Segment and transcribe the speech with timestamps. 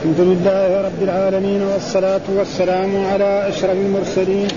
[0.00, 4.48] الحمد لله رب العالمين والصلاة والسلام على أشرف المرسلين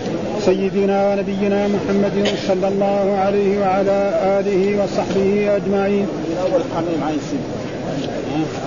[0.45, 3.99] سيدنا ونبينا محمد صلى الله عليه وعلى
[4.39, 6.07] آله وصحبه أجمعين.
[6.43, 7.43] أول حميم عين سين.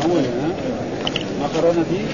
[0.04, 0.22] أول
[1.40, 2.04] ما قرأنا فيه؟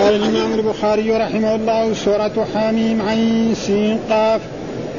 [0.00, 4.40] قال الإمام البخاري رحمه الله سورة حميم عين سين قاف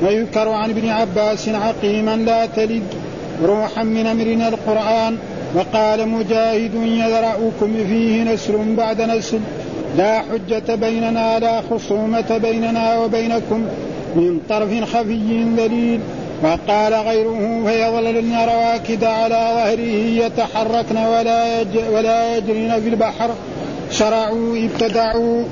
[0.04, 2.84] ويذكر عن ابن عباس عقيما لا تلد
[3.44, 5.18] روحا من أمرنا القرآن
[5.56, 9.40] وقال مجاهد يذرأكم فيه نسل بعد نسل.
[9.98, 13.66] لا حجة بيننا لا خصومة بيننا وبينكم
[14.16, 16.00] من طرف خفي ذليل.
[16.44, 23.30] وقال غيره فيظللن رواكد على ظهره يتحركن ولا يج ولا يجرين في البحر.
[23.92, 25.44] شرعوا ابتدعوا.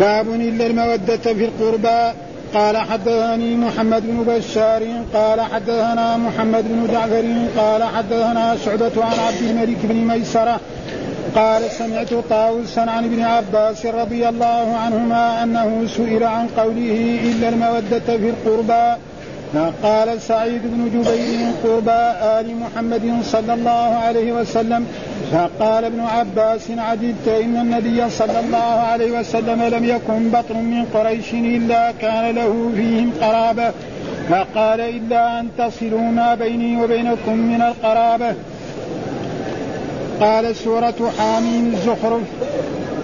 [0.00, 2.12] باب إلا المودة في القربى.
[2.54, 4.82] قال حدثني محمد بن بشار
[5.14, 7.24] قال حدثنا محمد بن جعفر
[7.56, 10.60] قال حدثنا شعبة عن عبد الملك بن ميسرة
[11.34, 18.16] قال سمعت طاووسا عن ابن عباس رضي الله عنهما أنه سئل عن قوله الا المودة
[18.18, 19.00] في القربى
[19.82, 24.86] قال سعيد بن جبير قربى آل محمد صلى الله عليه وسلم.
[25.32, 31.34] فقال ابن عباس عجبت إن النبي صلى الله عليه وسلم لم يكن بطن من قريش
[31.34, 33.70] إلا كان له فيهم قرابة.
[34.30, 38.34] فقال إلا أن تصلوا ما بيني وبينكم من القرابة.
[40.20, 42.22] قال سورة حاميم الزخرف.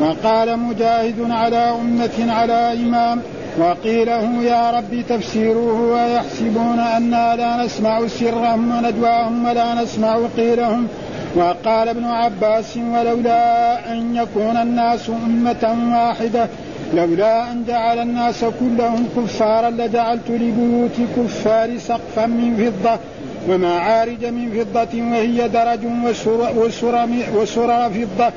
[0.00, 3.22] وقال مجاهد على أمة على إمام.
[3.58, 10.88] وقيل له يا رب تفسيره ويحسبون أنا لا نسمع سرهم ونجواهم ولا نسمع قيلهم.
[11.36, 16.48] وقال ابن عباس ولولا أن يكون الناس أمة واحدة
[16.94, 22.98] لولا أن جعل الناس كلهم كفارا لجعلت لبيوت كفار سقفا من فضة
[23.48, 28.32] ومعارج من فضة وهي درج وسرر, وسرر فضة.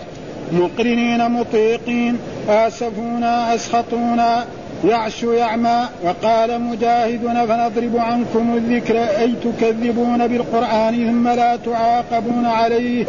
[0.51, 2.17] مقرنين مطيقين
[2.49, 4.45] آسفونا أسخطونا
[4.85, 13.05] يعشو يعمى وقال مجاهد فنضرب عنكم الذكر أي تكذبون بالقرآن ثم لا تعاقبون عليه.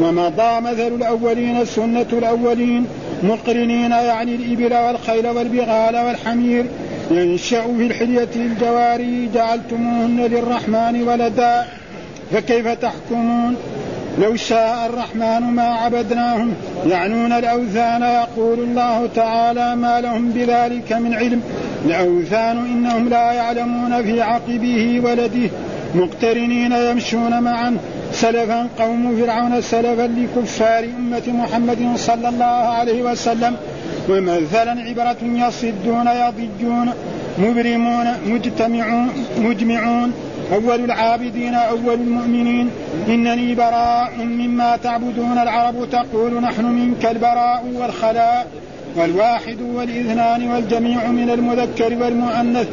[0.00, 2.86] ومضى مثل الأولين سنة الأولين
[3.22, 6.66] مقرنين يعني الإبل والخيل والبغال والحمير.
[7.10, 11.64] ينشأ في الحلية الجواري جعلتموهن للرحمن ولدا
[12.32, 13.56] فكيف تحكمون؟
[14.18, 16.54] لو شاء الرحمن ما عبدناهم
[16.86, 21.42] يعنون الأوثان يقول الله تعالى ما لهم بذلك من علم.
[21.84, 25.50] الأوثان إنهم لا يعلمون في عقبه ولده
[25.94, 27.76] مقترنين يمشون معا.
[28.12, 33.56] سلفا قوم فرعون سلفا لكفار أمة محمد صلى الله عليه وسلم.
[34.08, 36.92] ومثلا عبرة يصدون يضجون
[37.38, 39.08] مبرمون مجتمعون
[39.38, 40.12] مجمعون.
[40.52, 42.70] أول العابدين أول المؤمنين.
[43.08, 45.38] إنني براء مما تعبدون.
[45.38, 48.46] العرب تقول نحن منك البراء والخلاء
[48.96, 52.68] والواحد والاثنان والجميع من المذكر والمؤنث.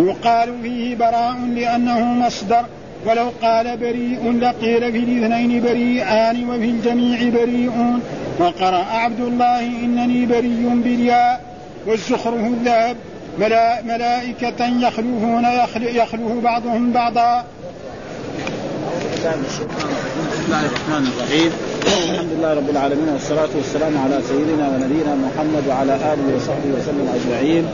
[0.00, 2.64] يقال فيه براء لأنه مصدر.
[3.06, 8.00] ولو قال بريء لقيل في الاثنين بريئان وفي الجميع بريئون.
[8.38, 11.40] وقرأ عبد الله إنني بريء بالياء
[11.86, 12.96] والزخرف الذهب.
[13.38, 15.44] ملائكة يخلفون
[15.80, 17.44] يخلف بعضهم بعضا.
[19.18, 19.64] بسم
[20.46, 21.52] الله الرحمن الرحيم.
[22.10, 27.64] الحمد لله رب العالمين والصلاة والسلام على سيدنا ونبينا محمد وعلى آله وصحبه وسلم أجمعين.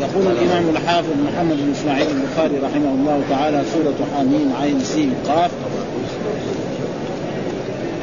[0.00, 5.50] يقول الإمام الحافظ محمد بن إسماعيل البخاري رحمه الله تعالى سورة حميم عين سين قاف.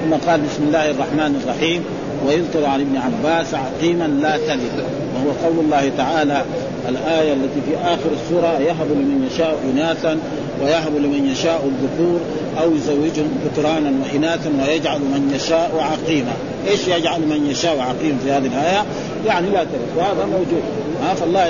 [0.02, 1.84] ثم قال بسم الله الرحمن الرحيم.
[2.28, 4.84] ويذكر عن ابن عباس عقيما لا تلد.
[5.16, 6.46] وهو قول الله تعالى
[6.90, 10.20] الآية التي في آخر السورة يهب لمن يشاء إناثا
[10.64, 12.20] ويهب لمن يشاء الذكور
[12.62, 16.34] أو يزوجهم ذكرانا وإناثا ويجعل من يشاء عقيما.
[16.68, 18.86] إيش يجعل من يشاء عقيما في هذه الآية؟
[19.26, 20.64] يعني لا تلد وهذا موجود.
[21.03, 21.47] ها فالله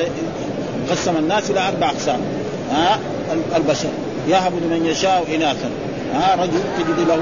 [0.92, 2.20] قسم الناس إلى أربع أقسام.
[2.72, 3.00] ها
[3.56, 3.90] البشر.
[4.30, 5.70] يهب لمن يشاء إناثا.
[6.14, 7.20] ها رجل تجد له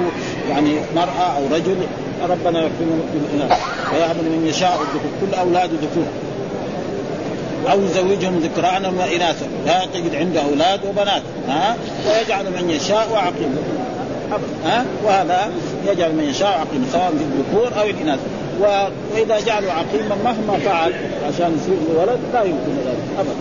[0.49, 1.77] يعني مرأة أو رجل
[2.29, 3.59] ربنا يكرمه بالإناث.
[3.93, 5.11] ويهب لمن يشاء الذكور.
[5.21, 6.05] كل أولاد ذكور.
[7.71, 9.47] أو يزوجهم ذكرانا وإناثا.
[9.65, 11.21] لا تجد عنده أولاد وبنات.
[11.47, 11.75] ها؟
[12.07, 13.57] ويجعل من يشاء عقيما
[14.65, 15.51] ها؟ وهذا
[15.87, 18.19] يجعل من يشاء عقيما سواء في الذكور أو الإناث.
[18.59, 20.93] وإذا جعلوا عقيما مهما فعل
[21.27, 23.33] عشان يصير ولد لا يمكن ذلك ابدا.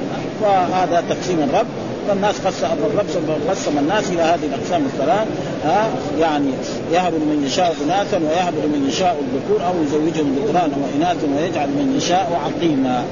[0.42, 1.66] وهذا تقسيم الرب.
[2.08, 3.06] فالناس قسم الرب
[3.50, 5.28] قسم الناس إلى هذه الأقسام الثلاث.
[5.64, 5.88] ها؟
[6.20, 6.50] يعني
[6.92, 12.40] يهب لمن يشاء اناثا ويهب لمن يشاء الذكور أو يزوجهم ذكرانا واناثا ويجعل من يشاء
[12.44, 13.04] عقيما.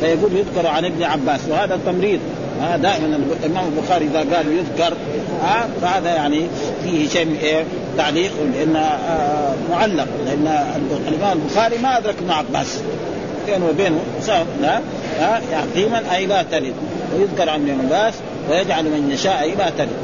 [0.00, 2.20] فيقول يذكر عن ابن عباس وهذا تمريض
[2.60, 4.96] ها دائما الإمام البخاري إذا قال يذكر
[5.42, 6.40] ها فهذا يعني
[6.84, 7.64] فيه شيء من إيه؟
[7.98, 10.64] تعليق لأن آه معلق لأن
[11.08, 12.80] الإمام البخاري ما أدرك ابن عباس.
[13.46, 14.00] بينه وبينه
[14.62, 14.80] لا
[15.20, 16.74] ها يعقيما أي لا تلد
[17.14, 18.14] ويذكر عن ابن عباس
[18.50, 19.96] ويجعل من يشاء أي لا تلد.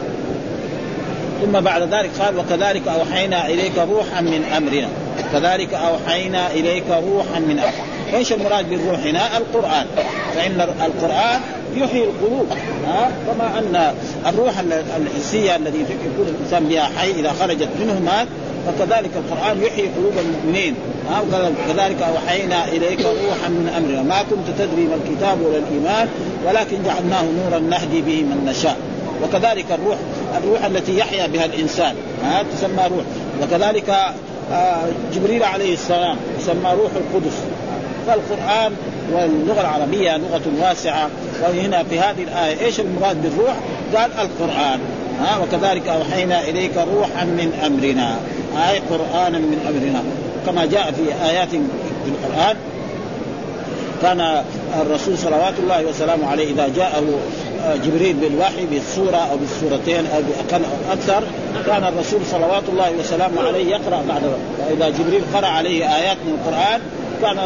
[1.43, 4.89] ثم بعد ذلك قال وكذلك أوحينا إليك روحا من أمرنا
[5.33, 7.92] كذلك أوحينا إليك روحا من أمرنا.
[8.14, 9.87] إيش المراد بالروح هنا؟ القرآن.
[10.35, 11.41] فإن القرآن
[11.75, 12.47] يحيي القلوب.
[12.87, 13.94] ها؟ كما أن
[14.26, 14.53] الروح
[14.97, 18.26] الحسيه الذي يكون الإنسان بها حي إذا خرجت منه مات
[18.67, 20.75] فكذلك القرآن يحيي قلوب المؤمنين.
[21.11, 24.03] ها؟ وكذلك أوحينا إليك روحا من أمرنا.
[24.03, 26.08] ما كنت تدري ما الكتاب ولا الإيمان
[26.47, 28.76] ولكن جعلناه نورا نهدي به من نشاء.
[29.23, 29.97] وكذلك الروح
[30.38, 31.94] الروح التي يحيا بها الإنسان.
[32.25, 33.05] ها؟ تسمى روح.
[33.43, 33.97] وكذلك
[34.53, 34.85] آه،
[35.15, 37.37] جبريل عليه السلام يسمى روح القدس.
[38.06, 38.72] فالقران
[39.12, 41.08] واللغة العربية لغة واسعة.
[41.43, 43.54] وهنا في هذه الآية إيش المراد بالروح؟
[43.96, 44.81] قال القرآن.
[45.20, 48.16] ها وكذلك أوحينا إليك روحا من أمرنا.
[48.69, 50.02] اي قرآنا من أمرنا.
[50.46, 52.56] كما جاء في آيات في القرآن
[54.02, 54.43] كان
[54.81, 57.05] الرسول صلوات الله وسلامه عليه إذا جاءه
[57.84, 61.22] جبريل بالوحي بالسورة أو بالسورتين أو باقل أو أكثر
[61.66, 64.22] كان الرسول صلوات الله وسلامه عليه يقرأ بعد
[64.70, 66.81] واذا جبريل قرأ عليه آيات من القرآن
[67.22, 67.36] كان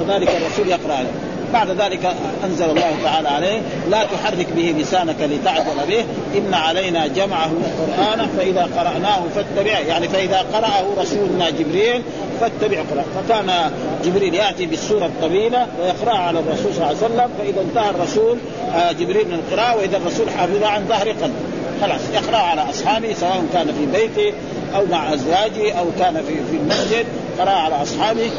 [0.00, 0.94] كذلك الرسول يقرأ.
[0.94, 1.10] عليه
[1.52, 3.60] بعد ذلك أنزل الله تعالى عليه
[3.90, 6.04] لا تحرك به لسانك لتعجل به
[6.38, 7.50] إن علينا جمعه
[7.98, 12.02] قرانا فإذا قرأناه فاتبع يعني فإذا قرأه رسولنا جبريل
[12.40, 13.70] فاتبع قرآن فكان
[14.04, 18.38] جبريل يأتي بالسورة الطويلة ويقرأها على الرسول صلى الله عليه وسلم فإذا انتهى الرسول
[18.74, 21.34] آه، جبريل من القراءة وإذا الرسول حافظها عن ظهر قلب.
[21.80, 24.36] خلاص يقرا على أصحابه سواء كان في بيته
[24.76, 27.06] أو مع أزواجه أو كان في في المسجد.
[27.38, 28.30] قرأ على أصحابه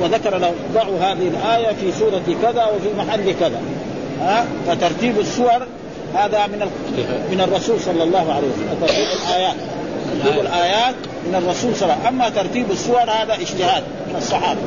[0.00, 3.60] وذكر له ضعوا هذه الآية في سورة كذا وفي محل كذا.
[4.20, 5.66] ها؟ فترتيب السور
[6.14, 6.70] هذا من
[7.30, 8.78] من الرسول صلى الله عليه وسلم.
[8.80, 9.56] ترتيب الآيات.
[10.24, 10.94] ترتيب الآيات
[11.26, 12.20] من الرسول صلى الله عليه وسلم.
[12.20, 14.60] أما ترتيب السور هذا اجتهاد من الصحابة.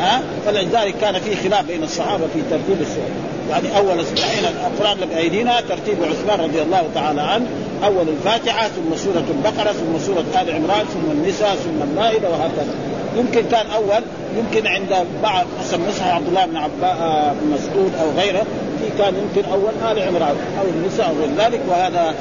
[0.00, 3.10] ها؟ فلذلك كان في خلاف بين الصحابة في ترتيب السور.
[3.50, 7.46] يعني أول الحين القرآن اللي بأيدينا ترتيب عثمان رضي الله تعالى عنه
[7.84, 12.74] اول الفاتحة ثم سورة البقرة ثم سورة آل عمران ثم النساء ثم المائدة وهكذا.
[13.16, 14.02] يمكن كان أول
[14.36, 18.42] يمكن عند بعض حسب نصح عبد الله بن عباس مسعود أو غيره
[18.80, 22.14] في كان يمكن أول آل عمران أو النساء أو غير ذلك وهذا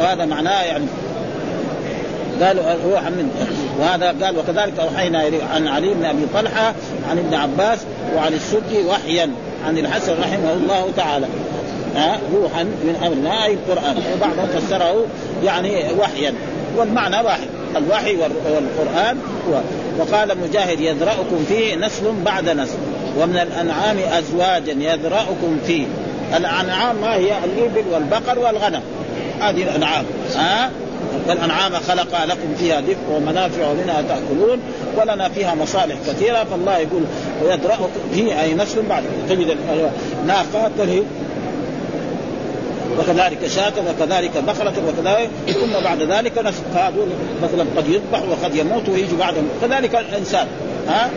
[0.00, 0.84] وهذا معناه يعني
[2.42, 3.30] قالوا روحا من؟
[3.80, 5.22] وهذا قال وكذلك أوحينا
[5.54, 6.74] عن علي بن أبي طلحة
[7.10, 7.78] عن ابن عباس
[8.16, 9.30] وعن السدي وحيا
[9.66, 11.26] عن الحسن رحمه الله تعالى.
[12.34, 13.96] روحا من اي القرآن.
[14.14, 15.06] وبعضهم فسره
[15.44, 16.34] يعني وحيا.
[16.76, 17.48] والمعنى واحد.
[17.76, 19.18] الوحي والقرآن
[19.48, 19.60] هو.
[19.98, 22.78] وقال مجاهد يذرأكم فيه نسل بعد نسل.
[23.18, 25.86] ومن الأنعام ازواجا يذرأكم فيه.
[26.36, 28.82] الأنعام ما هي؟ الإبل والبقر والغنم.
[29.40, 30.04] هذه الأنعام.
[30.36, 30.70] ها؟
[31.28, 34.58] والأنعام خلق لكم فيها دفء ومنافع ومنها تأكلون.
[34.96, 36.44] ولنا فيها مصالح كثيرة.
[36.44, 37.02] فالله يقول
[37.44, 39.04] ويدرأكم فيه أي نسل بعد.
[39.28, 39.56] تجد
[40.26, 41.02] ناقة تلهي
[42.98, 47.08] وكذلك شاة وكذلك بقرة وكذلك ثم بعد ذلك نسل فهذول
[47.42, 50.46] مثلا قد يذبح وقد يموت ويجي بعدهم كذلك الإنسان
[50.88, 51.10] ها؟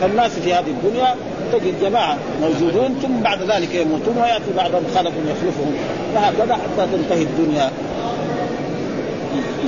[0.00, 1.14] فالناس في هذه الدنيا
[1.52, 5.74] تجد جماعة موجودون ثم بعد ذلك يموتون ويأتي بعضهم خلف يخلفهم.
[6.14, 7.70] وهكذا حتى تنتهي الدنيا.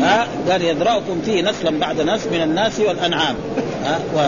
[0.01, 3.35] ها؟ قال يذرأكم فيه نسلا بعد نسل من الناس والأنعام.
[3.85, 4.21] ها؟ و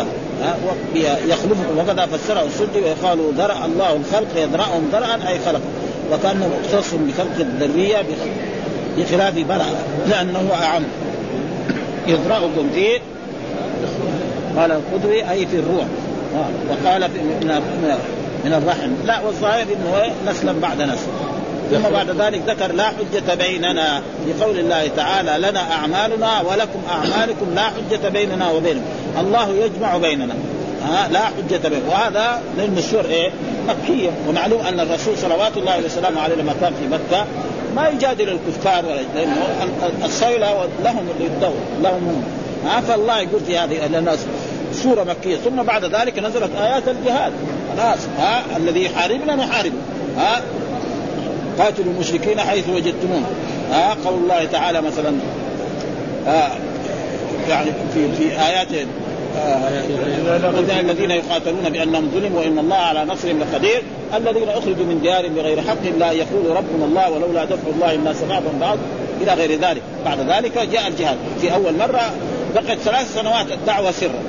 [1.28, 1.78] يخلفكم.
[1.78, 5.60] وكذا فسره السدي ويقال ذرأ الله الخلق يذرأهم ذرأ أي خلق.
[6.12, 8.02] وكأنه مختص بخلق الذرية
[8.98, 9.66] بخلاف برأ
[10.08, 10.82] لأنه أعم.
[12.06, 12.98] يذرأكم فيه
[14.56, 15.86] قال القدوي أي في الروح.
[16.70, 17.62] وقال في من
[18.44, 18.90] من الرحم.
[19.06, 21.06] لا والظاهر إنه نسلا بعد نسل.
[21.70, 24.02] ثم بعد ذلك ذكر لا حجة بيننا.
[24.28, 28.84] لقول الله تعالى لنا أعمالنا ولكم أعمالكم لا حجة بيننا وبينكم.
[29.20, 30.34] الله يجمع بيننا.
[30.84, 33.30] ها لا حجة بيننا وهذا للمشهور إيه؟
[33.68, 37.26] مكية ومعلوم أن الرسول صلوات الله وسلامه عليه لما كان في مكة
[37.76, 39.46] ما يجادل الكفار ولا لأنه
[40.04, 42.24] الصيلة لهم للدور لهم هم.
[42.66, 44.18] ها فالله يقول في هذه الناس
[44.72, 45.36] سورة مكية.
[45.36, 47.32] ثم بعد ذلك نزلت آيات الجهاد.
[47.76, 49.76] خلاص ها الذي يحاربنا نحاربه.
[50.18, 50.42] ها
[51.58, 53.26] قاتلوا المشركين حيث وجدتموهم.
[53.72, 55.12] آه قول الله تعالى مثلا
[56.26, 56.50] آه
[57.48, 58.68] يعني في في ايات
[59.36, 63.82] آه الذين يقاتلون بأنهم ظلموا وإن الله على نصرهم لقدير.
[64.16, 68.58] الذين أخرجوا من ديارهم بغير حق لا يقول ربنا الله ولولا دفع الله الناس بعضهم
[68.60, 68.78] بعض
[69.20, 69.82] إلى غير ذلك.
[70.04, 71.16] بعد ذلك جاء الجهاد.
[71.40, 72.12] في أول مرة
[72.54, 74.22] بقت ثلاث سنوات الدعوة سرا.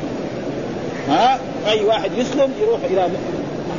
[1.10, 3.10] ها؟ أي واحد يسلم يروح إلى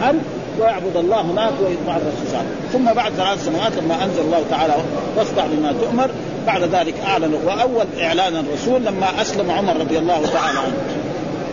[0.01, 0.19] محل
[0.61, 2.43] ويعبد الله هناك ويطمع الرسول صلى
[2.73, 4.75] ثم بعد ثلاث سنوات لما أنزل الله تعالى
[5.17, 6.11] واصدع بما تؤمر
[6.47, 7.35] بعد ذلك أعلن.
[7.47, 10.77] وأول اعلان الرسول لما أسلم عمر رضي الله تعالى عنه.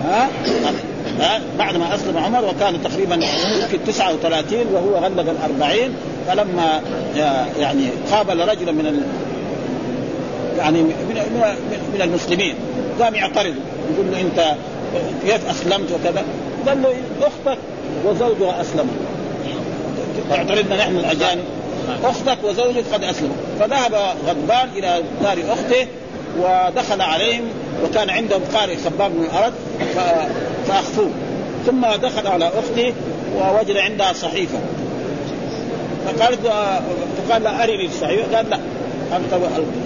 [0.04, 0.30] ها؟
[1.20, 5.96] ها؟ بعد ما أسلم عمر وكان تقريبا يمكن 39 وهو غلب الأربعين
[6.28, 6.82] فلما
[7.60, 9.02] يعني قابل رجلا من ال...
[10.58, 10.94] يعني من
[11.94, 12.56] من المسلمين
[13.00, 13.56] قام يعترض
[13.94, 14.56] يقول له أنت
[15.26, 16.24] كيف أسلمت وكذا؟
[16.68, 17.58] قال له أختك
[18.06, 18.94] وزوجها أسلموا.
[20.32, 21.44] اعترضنا نحن الأجانب.
[22.04, 23.36] أختك وزوجك قد أسلموا.
[23.60, 23.96] فذهب
[24.28, 25.88] غضبان إلى دار أخته
[26.40, 27.44] ودخل عليهم
[27.84, 29.54] وكان عندهم قارئ خباب بن الأرض
[30.68, 31.10] فأخفوه.
[31.66, 32.94] ثم دخل على أخته
[33.38, 34.60] ووجد عندها صحيفة.
[36.06, 36.40] فقالت
[37.28, 38.60] فقال لا أرني الصحيفة؟ قال لا.
[39.18, 39.42] انت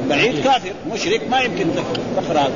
[0.09, 1.65] بعيد كافر مشرك ما يمكن
[2.17, 2.51] تقرا هذا.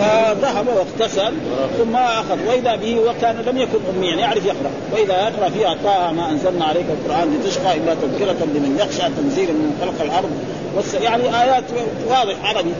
[0.00, 1.32] فذهب واغتسل
[1.78, 2.38] ثم أخذ.
[2.48, 4.70] وإذا به وكان لم يكن أميا يعني يعرف يقرأ.
[4.92, 9.78] وإذا يقرأ فيها طه ما أنزلنا عليك القرآن لتشقى إلا تذكرة لمن يخشى تنزيل من
[9.80, 10.30] خلق الأرض.
[10.76, 10.94] والس...
[10.94, 11.64] يعني آيات
[12.08, 12.72] واضح عربي.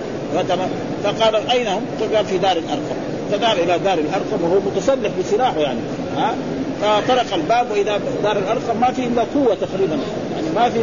[1.04, 2.96] فقال أين هم؟ فقال في دار الأرقم.
[3.32, 5.80] فدار إلى دار الأرقم وهو متسلح بسلاحه يعني.
[6.16, 6.34] ها؟
[6.82, 9.98] فطرق الباب وإذا دار الأرقم ما في إلا قوة تقريبا.
[10.34, 10.80] يعني ما في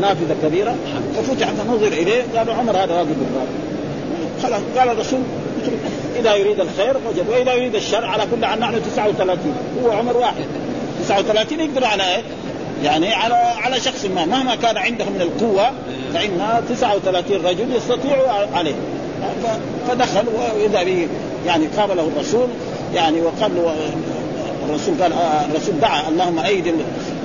[0.00, 0.74] نافذة كبيرة.
[1.16, 3.46] ففتح فنظر إليه قالوا عمر هذا واقف بالباب
[4.42, 5.20] خلاص قال الرسول
[6.20, 9.38] إذا يريد الخير وجد وإذا يريد الشر على كل حال نحن 39
[9.84, 10.44] هو عمر واحد.
[11.04, 12.22] 39 يقدر على إيه؟
[12.84, 14.24] يعني على على شخص ما.
[14.24, 15.70] مهما كان عنده من القوة
[16.14, 18.16] فإن 39 رجل يستطيع
[18.54, 18.74] عليه.
[19.88, 21.08] فدخل وإذا به
[21.46, 22.48] يعني قابله الرسول
[22.94, 23.74] يعني وقال له
[24.68, 25.12] الرسول قال
[25.50, 26.74] الرسول دعا اللهم أيد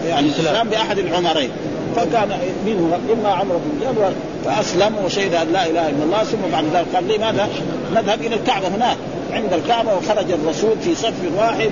[0.07, 1.50] يعني الإسلام بأحد العمرين.
[1.95, 2.29] فكان
[2.65, 4.12] منه إما عمرو بن جابر
[4.48, 7.50] فاسلم وشهد أن لا إله إلا الله ثم بعد ذلك قال لي ماذا؟
[7.96, 8.98] نذهب إلى الكعبة هناك
[9.32, 11.70] عند الكعبة وخرج الرسول في صف واحد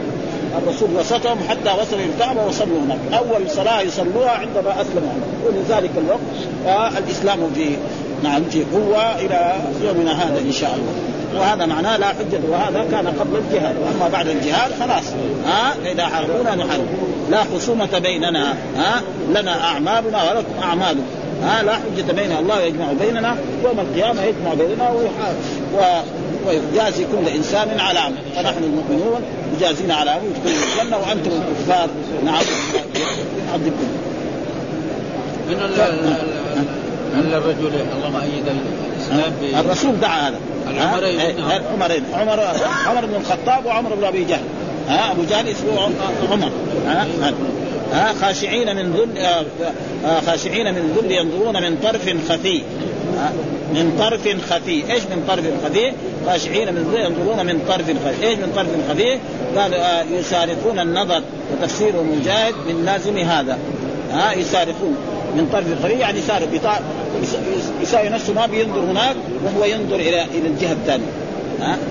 [0.58, 5.13] الرسول وسطهم حتى وصلوا إلى الكعبة وصلوا هناك، أول صلاة يصلوها عندما اسلموا
[5.46, 7.75] ومن ذلك الوقت الإسلام في
[8.24, 9.53] نعم في قوة إلى
[9.84, 10.94] يومنا هذا إن شاء الله.
[11.41, 13.75] وهذا معناه لا حجة وهذا كان قبل الجهاد.
[13.77, 15.03] واما بعد الجهاد خلاص.
[15.46, 16.88] ها فاذا حاربونا نحارب.
[17.32, 18.53] لا خصومة بيننا.
[18.77, 21.05] ها لنا أعمالنا ولكم أعمالكم.
[21.44, 25.00] ها لا حجة بيننا الله يجمع بيننا يوم القيامة يجمع بيننا و...
[26.48, 29.22] ويجازي كل إنسان على عمل فنحن المؤمنون
[29.58, 31.89] يجازينا على عمل يدخلون الجنة وأنتم الكفار.
[32.25, 32.44] نعم.
[33.50, 33.88] يعذبكم
[37.15, 38.44] من الرجل اللهم أيد
[38.98, 40.39] الإسلام الرسول دعا هذا.
[40.70, 41.20] العمرين.
[41.74, 42.04] عمرين.
[42.13, 42.39] عمر
[42.88, 44.44] عمر بن الخطاب وعمر بن أبي جهل.
[44.89, 45.82] ها؟ أبو جهل اسمه
[46.32, 46.51] عمر.
[46.88, 47.08] ها؟
[47.94, 49.46] ها خاشعين من ذل آه،
[50.06, 52.62] آه، خاشعين من ذل ينظرون من طرف خفي.
[53.74, 55.92] من طرف خفي، إيش من طرف خفي؟
[56.25, 59.18] خاشعين من ذل ينظرون من طرف خفي، إيش من طرف خفي؟
[59.58, 63.58] قالوا آه، يسارقون النظر وتفسير مجاهد من لازم هذا.
[64.12, 64.96] ها يسارقون
[65.36, 66.48] من طرف خفي يعني يسارق
[67.82, 69.15] يساوي نفسه ما بينظر هناك
[69.46, 71.25] وهو ينظر إلى إلى الجهة الثانية.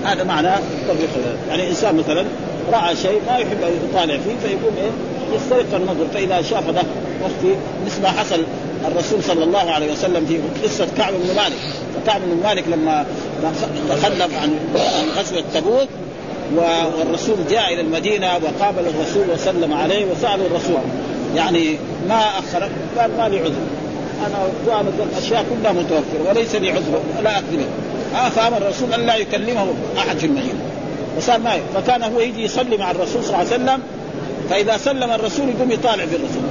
[0.05, 0.49] هذا معنى
[0.87, 0.99] طرف
[1.49, 2.25] يعني إنسان مثلا
[2.73, 4.91] رأى شيء ما يحب أن يطالع فيه فيقوم إيه؟
[5.33, 6.81] يسترق النظر فإذا شاف ده
[7.21, 7.55] وقت
[7.85, 8.43] مثل ما حصل
[8.87, 11.57] الرسول صلى الله عليه وسلم في قصة كعب بن مالك.
[11.95, 13.05] فكعب بن مالك لما
[13.89, 15.89] تخلف عن عن غزوة تبوك
[16.55, 20.81] والرسول جاء إلى المدينة وقابل الرسول وسلم عليه وسالوا الرسول.
[21.35, 21.77] يعني
[22.09, 23.53] ما اخر قال ما لي عذر.
[24.27, 27.65] أنا جامد الأشياء كلها متوفرة وليس لي عذر لا اكذب
[28.15, 29.67] آه فأمر الرسول أن لا يكلمه
[29.97, 30.59] أحد في المدينة.
[31.17, 33.79] وصار ما فكان هو يجي يصلي مع الرسول صلى الله عليه وسلم
[34.49, 36.43] فإذا سلم الرسول يقوم يطالع في الرسول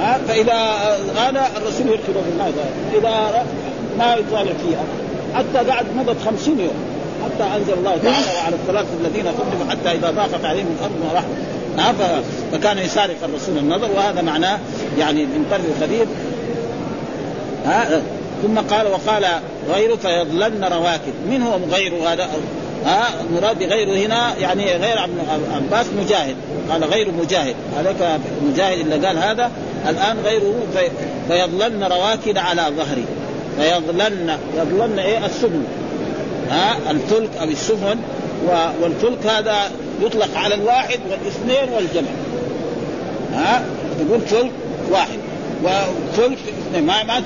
[0.00, 0.52] ها؟ فإذا
[1.28, 2.52] أنا الرسول يركضه في الماء.
[2.98, 3.44] إذا
[3.98, 4.84] ما يطالع فيها.
[5.34, 6.74] حتى قعد مضت خمسين يوم.
[7.24, 11.52] حتى أنزل الله تعالى وعلى الثلاثه الذين خلفوا حتى إذا ضاقت عليهم الأرض ورحمه
[12.52, 14.58] فكان يسارق الرسول النظر وهذا معناه
[14.98, 16.06] يعني من طرف الخبير.
[17.66, 18.02] ها؟
[18.42, 19.24] ثم قال وقال
[19.74, 21.12] غيره فيضللن رواكب.
[21.30, 22.28] من هو غير هذا؟
[22.84, 24.98] ها؟ المراد بغيره هنا يعني غير
[25.54, 26.36] عباس مجاهد.
[26.70, 27.54] قال غير مجاهد.
[27.78, 29.50] هذاك مجاهد اللي قال هذا.
[29.88, 30.90] الآن غيره في
[31.28, 33.04] فيضللن رواكد على ظهري.
[33.58, 35.64] فيضللن يضللن إيه؟ السفن.
[36.50, 37.98] ها؟ الفلك أو السفن.
[38.82, 39.56] والفلك هذا
[40.02, 42.10] يطلق على الواحد والاثنين والجمع.
[43.34, 43.64] ها؟
[43.98, 44.52] تقول فلك
[44.90, 45.18] واحد.
[45.64, 46.86] وفلك اثنين.
[46.86, 47.22] ما ما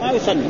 [0.00, 0.46] ما يصلي.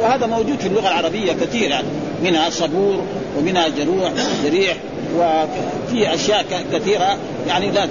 [0.00, 1.86] وهذا موجود في اللغة العربية كثير يعني
[2.22, 3.04] منها صبور
[3.38, 4.12] ومنها جروح
[4.44, 4.76] جريح
[5.16, 7.16] وفي أشياء كثيرة
[7.48, 7.88] يعني لا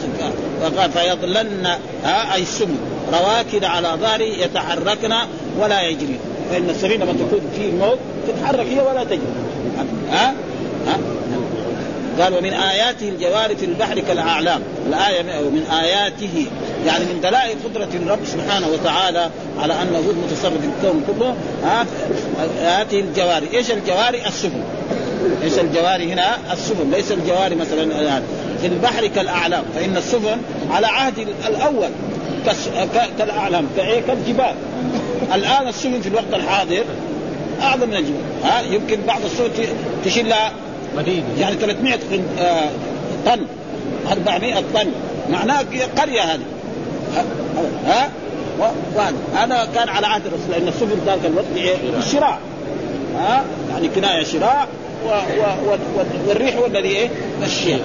[0.77, 1.65] قال فيضلن
[2.03, 2.75] ها أي السم
[3.13, 5.13] رواكد على ظهري يتحركن
[5.59, 6.19] ولا يجري.
[6.51, 9.19] فإن السفينة لما تكون في الموت تتحرك هي ولا تجري.
[10.11, 10.33] ها؟
[10.87, 10.97] ها؟
[12.19, 14.61] قال ومن آياته الجوار في البحر كالأعلام.
[14.87, 16.47] الآية من آياته
[16.85, 21.35] يعني من دلائل قدرة الرب سبحانه وتعالى على أنه هو المتصرف في الكون كله
[22.61, 23.47] آياته الجواري.
[23.53, 24.61] إيش الجواري؟ السفن.
[25.43, 26.91] إيش الجواري هنا؟ السفن.
[26.91, 28.25] ليس الجواري مثلا يعني
[28.61, 29.63] في البحر كالأعلام.
[29.75, 30.37] فإن السفن
[30.71, 31.89] على عهد الأول
[33.17, 33.67] كالأعلام.
[33.77, 34.55] كالجبال.
[35.33, 36.83] الآن السفن في الوقت الحاضر
[37.61, 39.49] أعظم من الجبال ها؟ يمكن بعض السفن
[40.05, 40.51] تشيل لها
[40.97, 41.25] مدينة.
[41.39, 41.99] يعني 300
[42.39, 42.69] آه،
[43.25, 43.39] طن
[44.11, 44.87] 400 طن.
[45.29, 45.65] معناه
[45.97, 46.41] قرية هذه.
[47.87, 48.09] ها؟
[49.35, 51.45] هذا كان على عهد الرسول لأن السفن ذاك الوقت
[51.97, 52.39] الشراع
[53.17, 54.67] ها؟ يعني كناية شراع
[55.05, 55.09] و
[55.69, 55.77] و
[56.27, 57.09] والريح هو الذي إيه؟
[57.43, 57.81] الشيء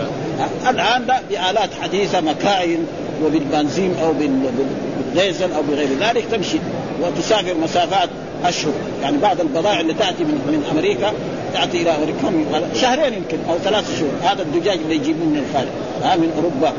[0.68, 2.86] الآن بآلات حديثة مكاين
[3.24, 6.58] وبالبنزين أو بالديزل أو بغير ذلك تمشي
[7.02, 8.08] وتسافر مسافات
[8.44, 8.72] أشهر.
[9.02, 11.12] يعني بعض البضائع اللي تأتي من من أمريكا
[11.54, 14.32] تأتي إلى أمريكا شهرين يمكن أو ثلاث شهور.
[14.32, 15.68] هذا الدجاج اللي يجيبوه من الخارج
[16.02, 16.72] ها من أوروبا.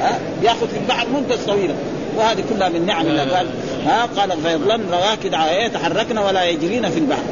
[0.00, 1.74] ها؟ يأخذ في البحر مدة طويلة.
[2.20, 3.36] وهذه كلها من نعم الله.
[3.36, 3.46] قال
[3.86, 5.34] ها قال فيظلن رواكد
[5.66, 7.22] يتحركن ولا يجرين في البحر.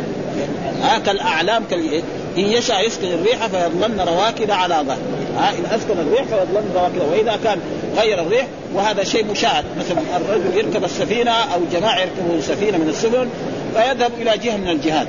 [0.82, 2.02] ها كالأعلام كال
[2.38, 4.98] إن يشاء يسكن الريح فيظلن رواكد على ظهر.
[5.38, 7.58] ها إن اسكن الريح فيظلن رواكد وإذا كان
[7.96, 9.64] غير الريح وهذا شيء مشاهد.
[9.78, 13.28] مثلا الرجل يركب السفينة أو جماعة يركبوا سفينة من السفن
[13.74, 15.06] فيذهب إلى جهة من الجهات.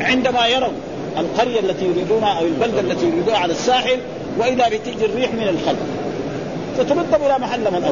[0.00, 0.72] عندما يروا
[1.18, 3.98] القرية التي يريدونها أو البلدة التي يريدونها على الساحل
[4.38, 5.78] وإذا بتيجي الريح من الخلف
[6.78, 7.84] فتردهم إلى محل من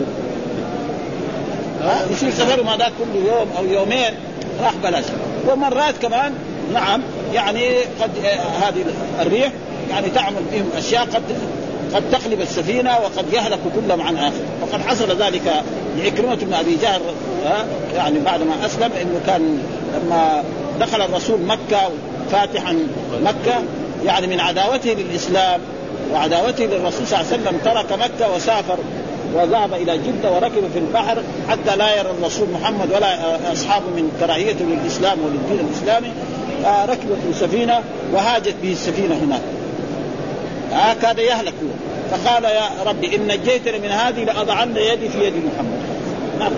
[1.83, 4.15] اول يصير سفرهم هذاك كل يوم أو يومين
[4.63, 5.05] راح بلاش
[5.49, 6.33] ومرات كمان
[6.75, 7.03] نعم
[7.35, 8.85] يعني قد آه، هذه
[9.21, 9.53] الريح
[9.91, 11.23] يعني تعمل بهم أشياء قد
[11.95, 15.63] قد تقلب السفينة وقد يهلك كلهم عن اخر وقد حصل ذلك
[15.97, 17.01] لعكرمة بن أبي جهل
[17.97, 19.63] يعني بعد ما أسلم إنه كان
[19.95, 20.45] لما
[20.81, 21.91] دخل الرسول مكة
[22.33, 22.79] فاتحا
[23.23, 23.63] مكة
[24.05, 25.61] يعني من عداوته للإسلام
[26.13, 28.79] وعداوته للرسول صلى الله عليه وسلم ترك مكة وسافر
[29.35, 34.65] وذهب إلى جدة وركب في البحر حتى لا يرى الرسول محمد ولا اصحابه من كراهيته
[34.65, 36.13] للإسلام وللدين الإسلامي.
[36.89, 37.81] ركبت السفينه
[38.13, 39.41] وهاجت به السفينة هناك.
[40.73, 41.55] آه كاد يهلك
[42.11, 45.81] فقال يا ربي إن نجيتني من هذه لأضعن يدي في يد محمد.
[46.39, 46.53] نعم.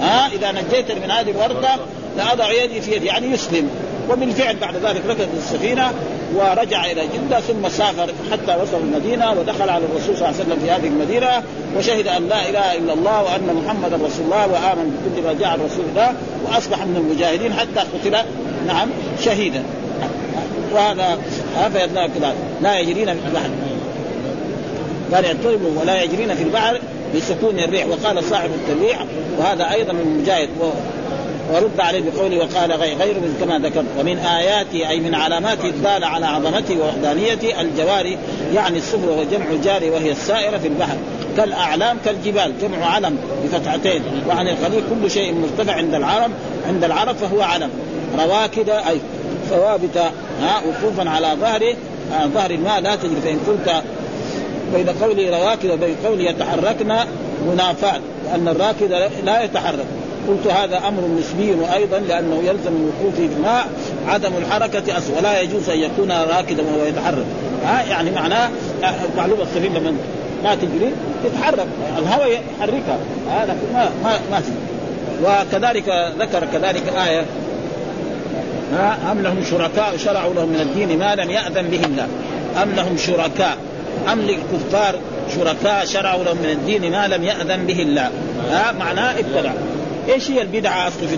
[0.00, 1.76] ها آه إذا نجيتني من هذه الورطة
[2.16, 3.70] لأضع يدي في يدي يعني يسلم.
[4.10, 5.92] وبالفعل بعد ذلك ركب السفينة.
[6.36, 10.58] ورجع إلى جدة ثم سافر حتى وصل المدينة ودخل على الرسول صلى الله عليه وسلم
[10.64, 11.42] في هذه المدينة
[11.76, 15.84] وشهد أن لا إله إلا الله وأن محمدا رسول الله وآمن بكل ما جاء رسول
[15.90, 18.16] الله وأصبح من المجاهدين حتى قتل
[18.66, 18.88] نعم
[19.24, 19.62] شهيدا.
[20.72, 21.18] وهذا
[21.56, 21.86] هذا
[22.62, 23.50] لا يجرين في البحر.
[25.14, 26.80] قال يضطربوا ولا يجرين في البحر
[27.16, 28.96] بسكون الريح وقال صاحب التبيع
[29.38, 30.48] وهذا أيضا من مجاهد
[31.52, 36.06] ورد عليه بقوله وقال غير, غير من كما ذكرت ومن آياته أي من علاماته الدالة
[36.06, 38.18] على عظمته ووحدانيته الجواري
[38.54, 40.96] يعني السفر وهو جمع جاري وهي السائرة في البحر
[41.36, 46.30] كالأعلام كالجبال جمع علم بفتحتين وعن الخليل كل شيء مرتفع عند العرب
[46.68, 47.70] عند العرب فهو علم
[48.18, 48.98] رواكد أي
[49.50, 49.96] ثوابت
[50.42, 51.76] ها وقوفا على ظهره
[52.34, 53.82] ظهر الماء لا تجري فإن قلت
[54.74, 56.94] بين قوله رواكد وبين قوله يتحركن
[57.52, 59.86] منافات لأن الراكد لا يتحرك.
[60.28, 63.66] قلت هذا أمر نسبي وأيضا لأنه يلزم من وقوفه في الماء
[64.08, 67.24] عدم الحركة أصلا ولا يجوز أن يكون راكدا وهو يتحرك.
[67.64, 68.48] ها؟ يعني معناه
[69.16, 69.94] معلومة السفينه لما
[70.44, 70.92] ما تجري
[71.24, 71.66] تتحرك
[71.98, 72.98] الهواء يحركها.
[73.30, 74.56] هذا ما ما ما تجري.
[75.24, 77.24] وكذلك ذكر كذلك آية
[79.12, 82.06] أم لهم شركاء شرعوا لهم من الدين ما لم يأذن به الله.
[82.62, 83.56] أم لهم شركاء.
[84.12, 84.94] أم للكفار
[85.36, 88.10] شركاء شرعوا لهم من الدين ما لم يأذن به الله.
[88.50, 89.52] ها؟ معناه ابتدع
[90.08, 91.16] إيش هي البدعة؟ أصلا في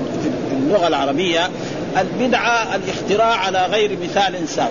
[0.53, 1.51] اللغة العربية؟
[2.01, 4.71] البدعة الاختراع على غير مثال سابق.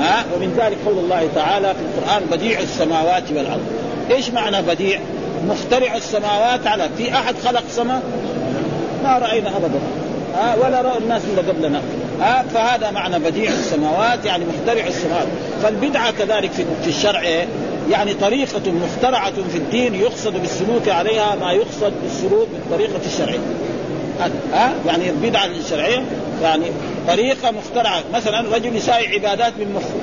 [0.00, 3.66] ها؟ ومن ذلك قول الله تعالى في القرآن بديع السماوات والأرض.
[4.10, 5.00] إيش معنى بديع؟
[5.48, 8.02] مخترع السماوات على في أحد خلق سماء؟
[9.04, 9.80] ما رأينا أبدا.
[10.34, 11.80] ها؟ ولا رأى الناس اللي قبلنا.
[12.20, 15.26] ها؟ فهذا معنى بديع السماوات يعني مخترع السماوات.
[15.62, 16.50] فالبدعة كذلك
[16.82, 17.22] في الشرع
[17.90, 23.38] يعني طريقة مخترعة في الدين يقصد بالسلوك عليها ما يقصد بالسلوك بالطريقة الشرعية.
[24.52, 26.04] ها؟ يعني البدعة الشرعية.
[26.42, 26.64] يعني
[27.08, 28.02] طريقة مخترعة.
[28.14, 29.94] مثلا رجل يساوي عبادات من مخه.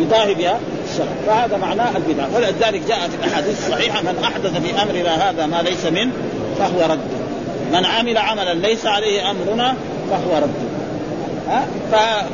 [0.00, 0.58] يضاهي بها
[0.90, 1.06] الشرع.
[1.26, 2.28] فهذا معناه البدعة.
[2.34, 6.12] ولذلك جاء في الأحاديث الصحيحة من أحدث في أمرنا هذا ما ليس منه
[6.58, 6.98] فهو رد.
[7.72, 9.76] من عمل عملا ليس عليه أمرنا
[10.10, 10.67] فهو رد.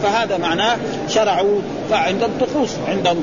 [0.02, 0.76] فهذا معناه
[1.08, 3.22] شرعوا فعندهم طقوس عندهم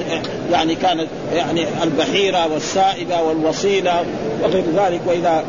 [0.52, 4.04] يعني كانت يعني البحيرة والسائبة والوصيلة
[4.44, 5.44] وغير ذلك وإذا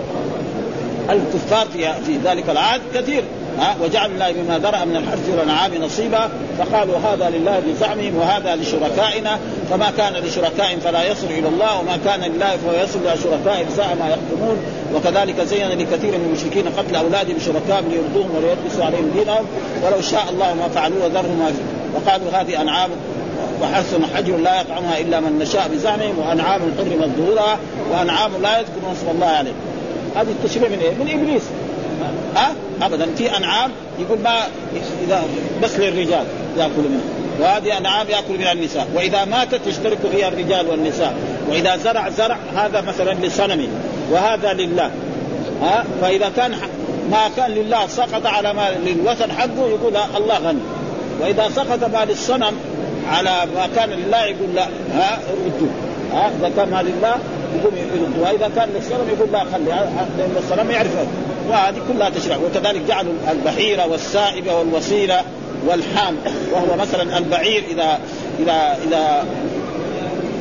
[1.11, 3.25] الكفار في في ذلك العهد كثير
[3.59, 6.29] ها؟ وجعل الله بما ذرأ من الحرث والأنعام نصيبا
[6.59, 9.39] فقالوا هذا لله بزعمهم وهذا لشركائنا
[9.71, 13.97] فما كان لشركائهم فلا يصل إلى الله وما كان لله فهو يصل إلى شركائهم ساء
[14.01, 14.57] ما يحكمون.
[14.95, 19.47] وكذلك زين لكثير من المشركين قتل أولادهم شركائهم ليرضوهم وليلبسوا عليهم دينهم
[19.85, 21.53] ولو شاء الله ما فعلوه وذرهم ما
[21.95, 22.91] وقالوا هذه أنعام
[23.63, 27.59] وحرث حجر لا يطعمها إلا من نشاء بزعمهم وأنعام حرمت ظهورها
[27.91, 29.53] وأنعام لا يذكرون اسم الله عليه
[30.17, 31.43] هذه التشريع من إيه؟ من إبليس.
[32.37, 33.07] ها؟ أه؟ ابدا.
[33.19, 34.39] في أنعام يقول ما
[35.05, 35.23] إذا
[35.63, 36.25] بس للرجال
[36.59, 37.41] ياكل منها.
[37.41, 38.89] وهذه أنعام ياكل منها النساء.
[38.95, 41.15] وإذا ماتت يشترك فيها الرجال والنساء.
[41.51, 43.69] وإذا زرع زرع هذا مثلا لصنم
[44.13, 44.91] وهذا لله.
[45.63, 46.51] ها؟ فإذا كان
[47.11, 50.61] ما كان لله سقط على ما للوثن حقه يقول الله غني.
[51.21, 52.53] وإذا سقط ما للصنم
[53.09, 55.71] على ما كان لله يقول لا ها؟ ردوه
[56.13, 57.15] ها؟ إذا كان ما لله
[57.57, 59.65] يقوم يردوه وإذا كان للصنم يقول لا خلي.
[60.19, 60.91] لأن الصنم يعرف
[61.49, 65.23] وهذه كلها تشرع وكذلك جعلوا البحيرة والسائبة والوسيلة
[65.67, 66.17] والحام.
[66.53, 67.99] وهو مثلا البعير اذا
[68.41, 69.25] اذا إذا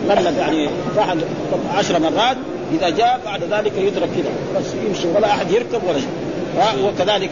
[0.09, 1.17] ملت يعني فعل
[1.77, 2.37] عشر مرات
[2.79, 6.09] إذا جاء بعد ذلك يترك كذا بس يمشي ولا أحد يركب ولا شيء.
[6.85, 7.29] وكذلك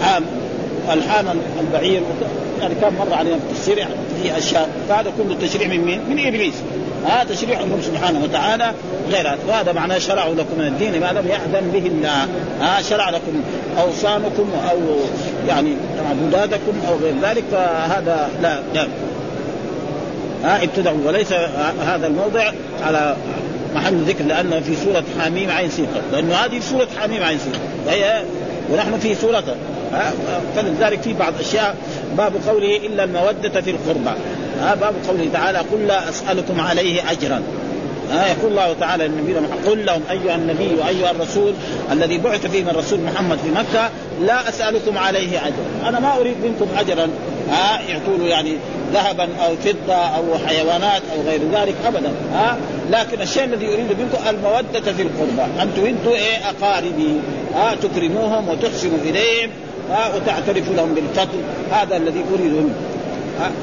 [0.00, 0.24] الحام.
[0.92, 1.26] الحام
[1.60, 2.02] البعير.
[2.60, 4.68] يعني كم مر علينا في التفسير يعني في أشياء.
[4.88, 6.54] فهذا كله تشريع من مين؟ من إبليس.
[7.06, 8.72] هذا تشريع الله سبحانه وتعالى
[9.10, 9.38] غير هذا.
[9.48, 12.28] وهذا معناه شرعوا لكم من الدين ما لم يأذن به الله.
[12.60, 13.42] ها شرع لكم
[13.80, 14.78] أوصانكم أو
[15.48, 15.74] يعني
[16.04, 17.44] معبوداتكم أو غير ذلك.
[17.52, 18.88] فهذا لا لا.
[20.44, 21.32] ها ابتدعوا وليس
[21.86, 23.16] هذا الموضع على
[23.74, 25.86] محل ذكر لأنه في سورة حميم عين سين.
[26.12, 27.60] لأنه هذه سورة حميم عين سين.
[27.86, 28.22] وهي
[28.72, 29.44] ونحن في سورة
[30.56, 31.76] فلذلك في بعض الأشياء
[32.16, 34.10] باب قوله إلا المودة في القربى.
[34.60, 37.42] ها باب قوله تعالى قل لا أسألكم عليه أجرا.
[38.12, 39.34] ها يقول الله تعالى للنبي
[39.66, 41.52] قل لهم أيها النبي وأيها الرسول
[41.92, 46.66] الذي بعث فيهم الرسول محمد في مكة لا أسألكم عليه أجرا، أنا ما أريد منكم
[46.78, 47.08] أجرا.
[47.50, 48.56] ها يقولوا يعني
[48.92, 52.56] ذهبا أو فضة أو حيوانات أو غير ذلك ابدا ها.
[52.90, 57.20] لكن الشيء الذي اريد منكم المودة في القربى أنتم أنتم إيه أقاربي
[57.54, 59.50] ها تكرموهم وتحسنوا إليهم
[59.90, 61.38] ها وتعترفوا لهم بالفضل
[61.72, 62.74] هذا الذي اريد منكم.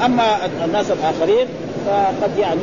[0.05, 1.47] أما الناس الآخرين
[1.87, 2.59] فقد يعني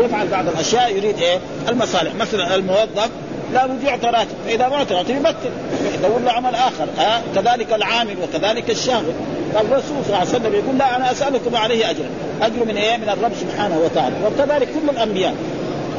[0.00, 2.14] يفعل بعض الأشياء يريد إيه المصالح.
[2.14, 3.10] مثلا الموظف
[3.54, 5.50] لا بد يعطى راتب فإذا ما اعطي راتب يبطل.
[5.94, 6.86] يدور له عمل آخر.
[6.98, 9.12] ها؟ كذلك العامل وكذلك الشاغل.
[9.54, 12.08] فالرسول صلى الله عليه وسلم يقول لا أنا أسألكم عليه اجرا
[12.42, 14.14] أجر من إيه؟ من الرب سبحانه وتعالى.
[14.26, 15.34] وكذلك كل الأنبياء.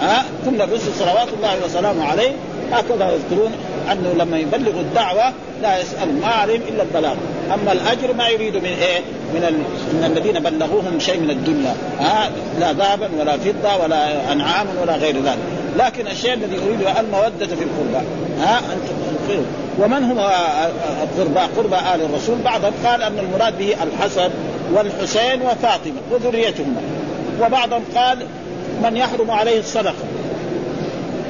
[0.02, 2.32] ها؟ كل الرسل صلوات الله وسلامه عليه.
[2.72, 3.52] هكذا يذكرون
[3.92, 7.16] أنه لما يبلغ الدعوة لا يسأل ما عليهم إلا البلاغ.
[7.54, 9.00] أما الأجر ما يريد من إيه؟
[9.34, 9.54] من ال...
[9.94, 15.16] من الذين بلغوهم شيء من الدنيا ها؟ لا ذهبا ولا فضة ولا أنعام ولا غير
[15.16, 15.38] ذلك.
[15.78, 18.06] لكن الشيء الذي اريده المودة في القربى.
[18.40, 19.44] ها؟ أنتم
[19.80, 20.20] ومن هم
[21.18, 22.38] قربى قربى آل الرسول.
[22.46, 24.30] بعضهم قال أن المراد به الحسن
[24.74, 26.82] والحسين وفاطمة وذريتهما.
[27.42, 28.18] وبعضهم قال
[28.84, 29.94] من يحرم عليه الصدقة.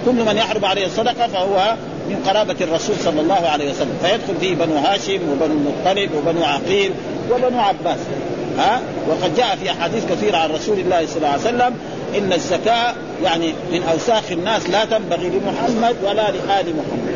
[0.06, 1.76] كل من يحرم عليه الصدقة فهو
[2.10, 6.92] من قرابة الرسول صلى الله عليه وسلم فيدخل فيه بنو هاشم وبنو المطلب وبنو عقيل
[7.32, 8.00] وبنو عباس.
[8.58, 11.74] ها؟ وقد جاء في أحاديث كثيرة عن رسول الله صلى الله عليه وسلم
[12.18, 17.16] إن الزكاة يعني من أوساخ الناس لا تنبغي لمحمد ولا لآل محمد.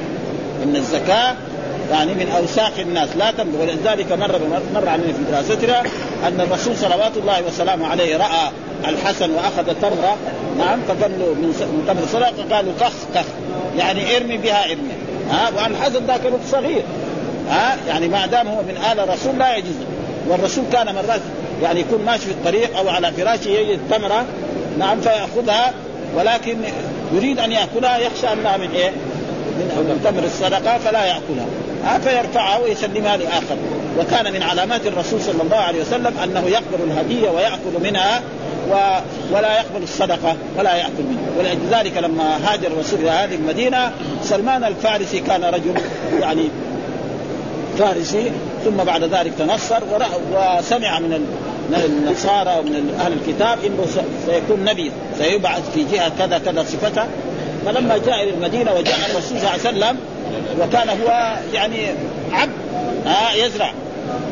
[0.63, 1.35] إن الزكاة
[1.91, 3.09] يعني من اوساخ الناس.
[3.17, 3.61] لا تنبغي.
[3.61, 4.39] ولذلك مر
[4.73, 5.81] مر علينا في دراستنا
[6.27, 8.51] أن الرسول صلوات الله وسلامه عليه رأى
[8.87, 10.17] الحسن وأخذ تمره
[10.57, 13.25] نعم فقال له من تمر صدقه قالوا كخ كخ.
[13.77, 14.93] يعني ارمي بها ارمي.
[15.31, 16.83] ها وعن الحسن ذاك صغير.
[17.49, 19.75] ها يعني ما دام هو من آل الرسول لا يجوز.
[20.27, 21.21] والرسول كان مرات
[21.63, 24.25] يعني يكون ماشي في الطريق أو على فراشه يجد تمره
[24.79, 25.73] نعم فيأخذها.
[26.15, 26.57] ولكن
[27.13, 28.89] يريد أن يأكلها يخشى أنها من إيه؟
[29.59, 31.45] من تمر الصدقة فلا يأكلها.
[31.45, 31.62] ها
[32.03, 33.57] فيرفعها ويسلمها لاخر
[33.99, 38.21] وكان من علامات الرسول صلى الله عليه وسلم أنه يقبل الهدية ويأكل منها
[38.71, 38.73] و...
[39.33, 41.23] ولا يقبل الصدقة ولا يأكل منها.
[41.39, 43.91] ولذلك لما هاجر الرسول إلى هذه المدينة
[44.23, 45.73] سلمان الفارسي كان رجل
[46.21, 46.49] يعني
[47.79, 48.31] فارسي
[48.65, 49.79] ثم بعد ذلك تنصر
[50.33, 51.27] وسمع من
[51.85, 53.85] النصارى ومن أهل الكتاب إنه
[54.25, 57.03] سيكون نبي سيبعث في جهة كذا كذا صفته
[57.65, 59.97] فلما جاء إلى المدينة وجاء الرسول صلى الله عليه وسلم
[60.61, 61.87] وكان هو يعني
[62.31, 62.51] عبد
[63.07, 63.71] آه يزرع.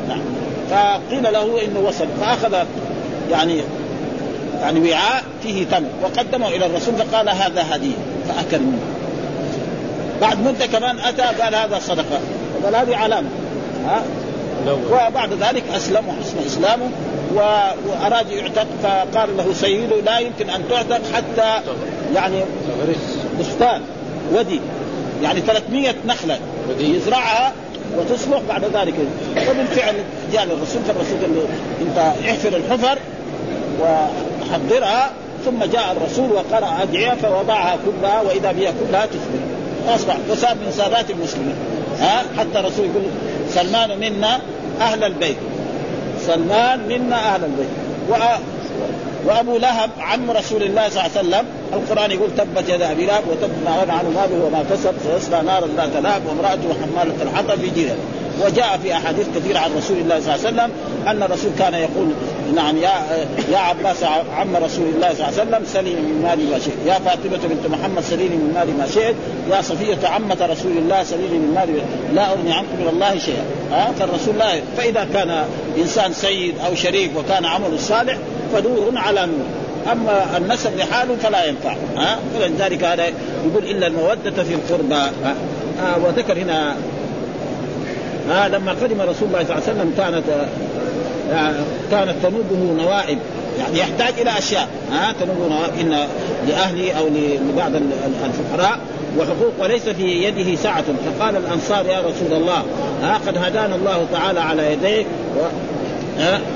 [0.07, 0.21] نعم.
[0.69, 2.65] فقيل له إنه وصل فأخذ
[3.31, 3.61] يعني
[4.61, 7.93] يعني وعاء فيه تمر وقدمه إلى الرسول فقال هذا هدية
[8.27, 8.79] فأكل منه.
[10.21, 12.19] بعد مدة كمان أتى قال هذا صدقة.
[12.63, 13.29] قال هذه علامة.
[13.85, 14.03] ها
[14.91, 16.89] وبعد ذلك اسلم وحسن إسلامه
[17.33, 21.61] واراد يعتق فقال له سيده لا يمكن أن تعتق حتى
[22.15, 22.41] يعني
[23.39, 23.81] بستان
[24.33, 24.61] ودي.
[25.23, 26.39] يعني 300 نخلة
[26.79, 27.51] يزرعها
[27.97, 28.93] وتصلح بعد ذلك.
[29.49, 29.95] وبالفعل
[30.33, 31.47] جاء للرسول فالرسول قال له
[31.81, 31.97] أنت
[32.29, 32.97] احفر الحفر
[33.81, 35.11] وحضرها.
[35.45, 39.41] ثم جاء الرسول وقرأ أدعية فوضعها كلها وإذا بها كلها تثبت
[39.87, 41.55] أصبح وصار من سادات المسلمين.
[41.99, 43.03] ها؟ حتى الرسول يقول
[43.49, 44.39] سلمان منا
[44.81, 45.37] أهل البيت.
[46.27, 47.69] سلمان منا أهل البيت.
[49.25, 53.23] وأبو لهب عم رسول الله صلى الله عليه وسلم القرآن يقول تبت يد أبي لهب
[53.31, 57.69] وتب ما غنى عنه ماله وما كسب سيصلى نارا ذات لهب وامرأته حمالة الحطب في
[57.69, 57.95] جيره
[58.45, 60.71] وجاء في أحاديث كثيرة عن رسول الله صلى الله عليه وسلم
[61.07, 62.07] أن الرسول كان يقول
[62.55, 62.91] نعم يا
[63.51, 64.03] يا عباس
[64.37, 67.67] عم رسول الله صلى الله عليه وسلم سليني من مالي ما شئت، يا فاطمة بنت
[67.67, 69.15] محمد سليني من مالي ما شئت،
[69.51, 71.81] يا صفية عمة رسول الله سليني من مالي
[72.15, 75.45] لا أغني عنكم من الله شيئا، ها؟ فالرسول لا فإذا كان
[75.77, 78.17] إنسان سيد أو شريف وكان عمله صالح
[78.53, 79.45] فنور على نور.
[79.91, 81.75] أما النسب لحاله فلا ينفع.
[81.97, 83.05] ها؟ فلذلك هذا
[83.45, 84.95] يقول إلا المودة في القربى.
[84.95, 86.75] آه وذكر هنا
[88.29, 90.23] ها لما قدم رسول الله صلى الله عليه وسلم كانت
[91.33, 91.53] آه
[91.91, 93.17] كانت تنوبه نوائب.
[93.59, 94.67] يعني يحتاج إلى أشياء.
[94.91, 96.07] ها؟ تنوبه نوائب إن
[96.47, 97.07] لاهله أو
[97.49, 97.71] لبعض
[98.25, 98.79] الفقراء.
[99.17, 102.63] وحقوق وليس في يده سعة فقال الأنصار يا رسول الله
[103.01, 105.05] ها قد هدانا الله تعالى على يديك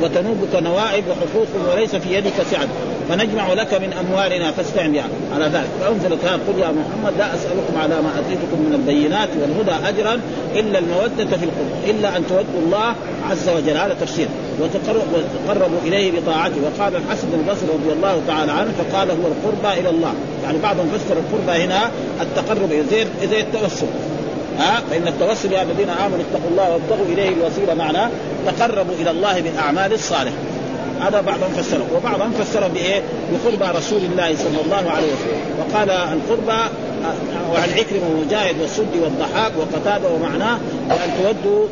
[0.02, 2.68] وتنوبك نوائب وحقوق وليس في يدك سعة.
[3.10, 5.08] فنجمع لك من أموالنا فاستعن بها.
[5.36, 5.70] على ذلك.
[5.82, 10.20] فانزلت هذا قل يا محمد لا أسألكم على ما أتيتكم من البينات والهدى أجرا
[10.56, 12.96] إلا المودة في القرب إلا أن تودوا الله
[13.30, 13.78] عز وجل.
[13.78, 14.28] هذا تفسير.
[14.62, 16.56] وتقربوا إليه بطاعته.
[16.64, 20.14] وقال الحسن بن البصري رضي الله تعالى عنه فقال هو القربى إلى الله.
[20.44, 21.92] يعني بعضهم فسر القربى هنا
[22.22, 22.86] التقرب
[23.32, 23.88] زي التوسل.
[24.60, 28.10] ها؟ فإن التوسل يا الذين آمنوا اتقوا الله وابتغوا إليه الوسيلة معناه
[28.46, 30.36] تقربوا إلى الله بالاعمال الصالحة.
[31.02, 31.86] هذا بعضهم فسره.
[31.96, 35.42] وبعضهم فسره بإيه؟ بقربى رسول الله صلى الله عليه وسلم.
[35.60, 36.62] وقال القربى
[37.52, 40.58] وعن عكرمه ومجاهد والسد والضحاك وقتادة ومعناه
[40.90, 41.66] وان تودوا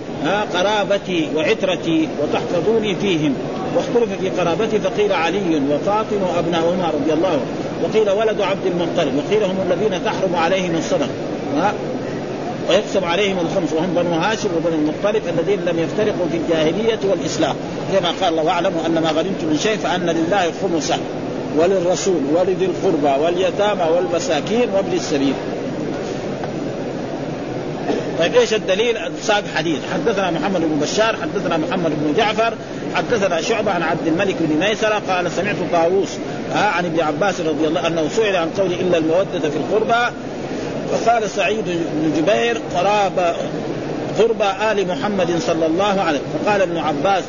[0.53, 3.33] قرابتي وعترتي وتحفظوني فيهم.
[3.75, 7.45] واختلف في قرابتي فقيل علي وفاطمه وأبناؤهما رضي الله عنه
[7.83, 9.15] وقيل ولد عبد المطلب.
[9.17, 11.09] وقيل هم الذين تحرم عليهم الصدقة.
[12.69, 17.55] ويقسم عليهم الخمس وهم بنو هاشم وبنو المطلب الذين لم يفترقوا في الجاهلية والإسلام.
[17.93, 20.97] كما قال الله واعلموا أن ما غنمتم من شيء فأن لله خمسه
[21.57, 25.33] وللرسول ولذي القربى واليتامى والمساكين وابن السبيل.
[28.19, 29.79] طيب إيش الدليل؟ ساق حديث.
[29.93, 32.53] حدثنا محمد بن بشار حدثنا محمد بن جعفر
[32.95, 36.09] حدثنا شعبة عن عبد الملك بن ميسرة قال سمعت طاووس
[36.55, 40.15] عن ابن عباس رضي الله عنه سئل عن قول إلا المودة في القربى
[40.93, 43.35] فقال سعيد بن جبير قرابة
[44.19, 47.23] قرب آل محمد صلى الله عليه فقال ابن عباس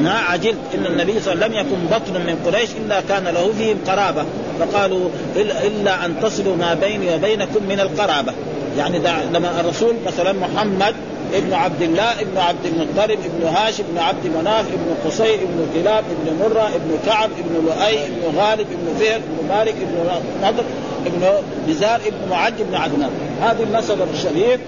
[0.00, 3.24] ما عجلت إن النبي صلى الله عليه وسلم لم يكن بطن من قريش إلا كان
[3.24, 4.24] له فيهم قرابة.
[4.60, 8.32] فقالوا إلا أن تصلوا ما بيني وبينكم من القرابة.
[8.78, 8.98] يعني
[9.32, 10.94] لما الرسول مثلا محمد
[11.34, 16.04] ابن عبد الله ابن عبد المطلب ابن هاشم ابن عبد مناف ابن قصي ابن كلاب
[16.10, 20.64] ابن مرة ابن كعب ابن لؤي ابن غالب ابن فهر ابن مالك ابن نضر
[21.06, 21.22] ابن
[21.68, 23.10] نزار ابن معج ابن عدنان.
[23.42, 24.60] هذه النسب الشريف.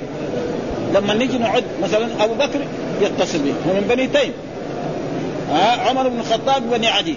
[0.94, 2.61] لما نيجي نعد مثلا أبو بكر
[3.01, 4.33] يتصل به هو من بني تيم.
[5.51, 7.16] ها عمر بن الخطاب بني عدي.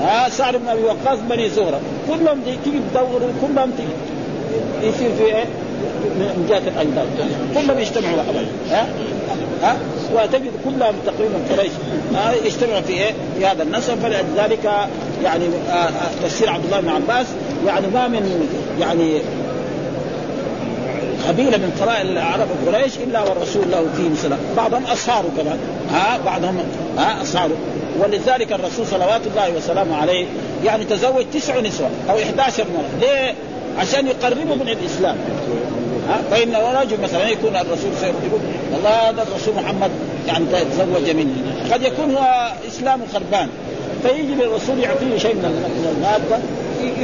[0.00, 1.80] ها سعد بن أبي وقاص بني زهرة.
[2.08, 4.88] كلهم تيجي تدوروا كلهم تيجي.
[4.88, 5.44] يصير في إيه؟
[6.18, 7.06] من جهه الاجداد
[7.54, 8.16] كلهم يجتمعوا
[8.70, 8.88] ها؟
[9.62, 9.76] ها؟
[10.14, 11.72] وتجد كلهم تقريبا قريش.
[12.44, 13.94] يجتمعوا في إيه؟ في هذا النسب.
[14.02, 14.64] فلذلك
[15.24, 15.90] يعني آه، آه،
[16.24, 17.26] تفسير عبد الله بن عباس
[17.66, 18.48] يعني ما من
[18.80, 19.20] يعني
[21.28, 25.58] قبيلة من قبائل العرب قريش إلا والرسول له فيهم سلام، بعضهم اصهاره كمان،
[25.92, 26.58] ها؟ بعضهم
[26.98, 27.56] ها؟ اصهاره،
[28.00, 30.26] ولذلك الرسول صلوات الله وسلامه عليه
[30.64, 33.34] يعني تزوج تسع نسوة أو 11 مرة، ليه؟
[33.78, 35.16] عشان يقربوا من الإسلام.
[36.30, 38.40] فإن رجل مثلا يكون الرسول يقول
[38.72, 39.90] والله هذا الرسول محمد
[40.26, 41.36] يعني تزوج مني.
[41.72, 43.48] قد يكون هو اسلامه خربان.
[44.02, 46.38] فيجي للرسول يعطيه شيء من المادة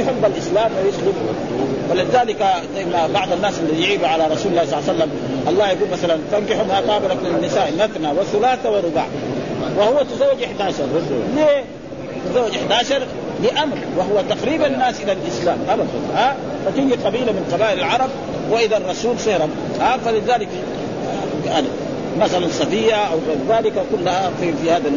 [0.01, 1.13] يحب الإسلام ويسلم.
[1.91, 2.45] ولذلك
[3.13, 5.11] بعض الناس اللي يعيبوا على رسول الله صلى الله عليه وسلم
[5.47, 9.05] الله يقول مثلا تنكحوا ما طاب لكم من النساء مثنى وثلاث ورباع.
[9.77, 10.83] وهو تزوج 11
[11.35, 11.63] ليه؟
[12.29, 13.01] تزوج 11
[13.43, 15.57] لأمر وهو تقريب الناس إلى الإسلام.
[15.69, 18.09] ابدا ها؟ فتيجي قبيلة من قبائل العرب
[18.51, 19.49] وإذا الرسول سيرا
[19.79, 20.47] ها؟ فلذلك
[21.45, 21.67] يعني
[22.19, 24.91] مثلا صفية أو غير ذلك كلها في, في هذا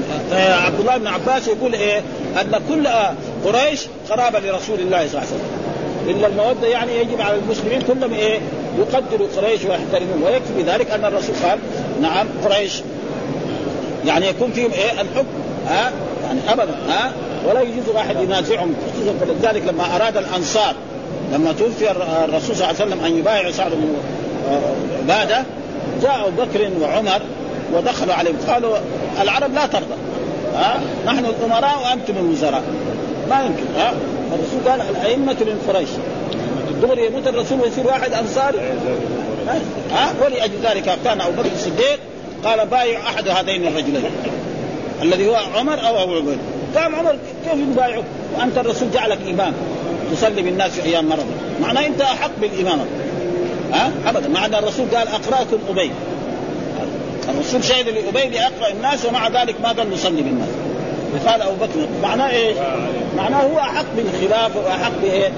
[0.54, 1.98] عبد الله بن عباس يقول إيه؟
[2.40, 2.88] أن كل
[3.44, 5.64] قريش قرابة لرسول الله صلى الله عليه وسلم.
[6.08, 8.40] إلا المودة يعني يجب على المسلمين كلهم إيه؟
[8.78, 10.22] يقدروا قريش ويحترمون.
[10.24, 11.58] ويكفي ذلك أن الرسول قال
[12.02, 12.72] نعم قريش.
[14.06, 15.26] يعني يكون فيهم إيه؟ الحكم.
[15.68, 15.92] ها؟
[16.26, 16.74] يعني ابدا.
[16.88, 17.12] ها؟
[17.44, 20.74] ولا يجوز واحد ينازعهم خصوصا فلذلك لما أراد الأنصار
[21.32, 23.94] لما توفي الرسول صلى الله عليه وسلم أن يبايع سعد بن
[25.02, 25.44] عبادة
[26.02, 27.20] جاء بكر وعمر
[27.74, 28.76] ودخلوا عليهم قالوا
[29.22, 29.94] العرب لا ترضى
[30.54, 32.62] ها؟ نحن الأمراء وأنتم الوزراء.
[33.30, 33.94] ما يمكن ها؟
[34.32, 35.88] الرسول قال الأئمة من قريش.
[36.82, 38.58] دغري يموت الرسول ويصير واحد أنصاري.
[39.92, 41.98] ها؟ ولأجل ذلك كان أبو بكر الصديق
[42.44, 44.10] قال بايع أحد هذين الرجلين
[45.02, 46.38] الذي هو عمر أو أبو عبيد.
[46.76, 48.02] قام عمر كيف يبايعه
[48.38, 49.52] وأنت الرسول جعلك إمام.
[50.12, 51.26] تصلي بالناس في أيام مرض.
[51.62, 52.84] معناه أنت أحق بالامامه
[53.72, 54.28] ها؟ ابدا.
[54.28, 55.90] مع أن الرسول قال أقراكم أبي.
[57.28, 60.48] الرسول شهد لأبي لأقرأ الناس ومع ذلك ما قال نصلي بالناس
[61.26, 62.56] قال أبو بكر معناه إيش؟
[63.16, 65.30] معناه هو أحق بالخلافه وأحق بإيه؟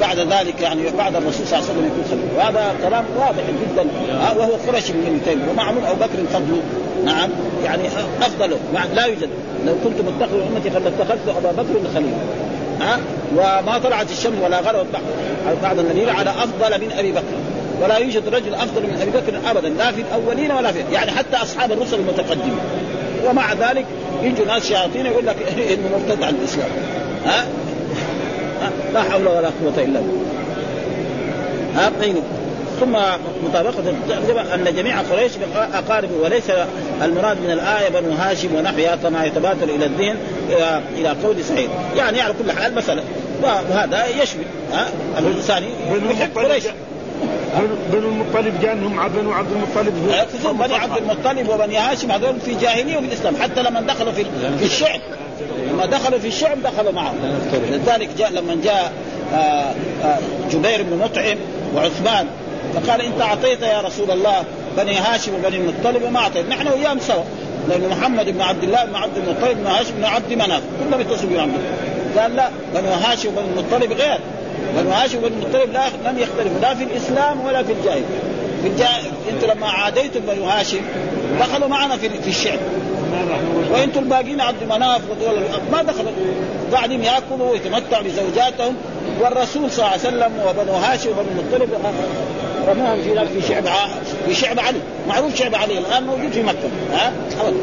[0.00, 3.86] بعد ذلك يعني بعد الرسول صلى الله عليه وسلم يكون خليفه وهذا كلام واضح جدا.
[4.38, 5.50] وهو قرشي من ابن تيمية.
[5.50, 6.62] ومعلوم أبو بكر فضله.
[7.04, 7.30] نعم.
[7.64, 7.82] يعني
[8.20, 8.56] أفضله.
[8.94, 9.28] لا يوجد.
[9.66, 12.16] لو كنت متخذ أمتي فلاتخذت أبا بكر خليفه
[12.80, 12.98] ها؟
[13.36, 14.86] وما طلعت الشمس ولا غربت
[15.62, 17.22] بعد النبي على أفضل من أبي بكر.
[17.82, 21.36] ولا يوجد رجل أفضل من أبي بكر ابدا لا في الأولين ولا في يعني حتى
[21.36, 22.58] أصحاب الرسل المتقدمين.
[23.26, 23.84] ومع ذلك
[24.22, 26.68] يجوا ناس شياطين يقول لك إنه مرتد عن الاسلام
[27.26, 27.46] ها؟
[28.94, 30.22] لا حول ولا قوة إلا بالله.
[31.76, 31.92] ها؟
[32.82, 32.96] ثم
[33.44, 33.94] مطابقة
[34.54, 35.32] أن جميع قريش
[35.74, 36.50] أقارب وليس
[37.02, 40.16] المراد من الآية بنو هاشم ونحوها كما يتبادر إلى الذهن
[40.98, 41.70] إلى قول سعيد.
[41.96, 43.02] يعني على كل حال مثلا
[43.42, 45.64] وهذا يشمل ها؟ الإنسان
[46.10, 46.64] يحب قريش.
[47.92, 49.94] بنو المطلب جاءهم بنو عبد المطلب
[50.58, 53.36] بني عبد المطلب وبني هاشم هذول في جاهلية وفي الإسلام.
[53.36, 54.24] حتى لما دخلوا في
[54.58, 55.00] في الشعب.
[55.70, 57.16] لما دخلوا في الشعب دخلوا معهم.
[57.70, 58.92] لذلك جاء لما جاء
[59.34, 60.18] آه، آه،
[60.50, 61.36] جبير بن مطعم
[61.74, 62.26] وعثمان
[62.74, 64.44] فقال انت اعطيت يا رسول الله
[64.76, 66.48] بني هاشم وبني المطلب وما أعطيت.
[66.48, 67.22] نحن وياهم سوا.
[67.68, 70.62] لأن محمد بن عبد الله بن عبد المطلب بن هاشم بن عبد مناف.
[70.80, 71.52] كلهم يتصلوا بعبد
[72.18, 74.18] قال لا بنو هاشم وبني المطلب غير.
[74.76, 76.60] بنو هاشم وبني المطلب لا لم يختلفوا.
[76.62, 78.04] لا في الإسلام ولا في الجاهل.
[78.62, 80.80] في الجاهل أنتم لما عاديتم بنو هاشم
[81.40, 82.58] دخلوا معنا في في الشعب
[83.70, 85.34] وأنتم الباقيين عبد مناف ودول
[85.72, 86.12] ما دخلوا.
[86.72, 88.76] قاعدين يأكلوا ويتمتعوا بزوجاتهم
[89.20, 91.70] والرسول صلى الله عليه وسلم وبنو هاشم وبنو المطلب
[92.68, 93.64] رموهم في في شعب
[94.26, 94.78] في شعب علي.
[95.08, 95.78] معروف شعب علي.
[95.78, 96.68] الآن موجود في مكة.
[96.92, 97.12] ها؟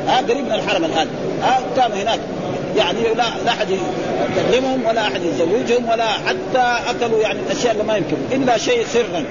[0.07, 1.07] ها؟ قريب من الحرم الآن.
[1.43, 2.19] ها؟ كانوا هناك.
[2.77, 3.67] يعني لا لا أحد
[4.37, 8.17] يكلمهم ولا أحد يزوجهم ولا حتى أكلوا يعني الأشياء اللي ما يمكن.
[8.31, 9.23] إلا شيء سرا.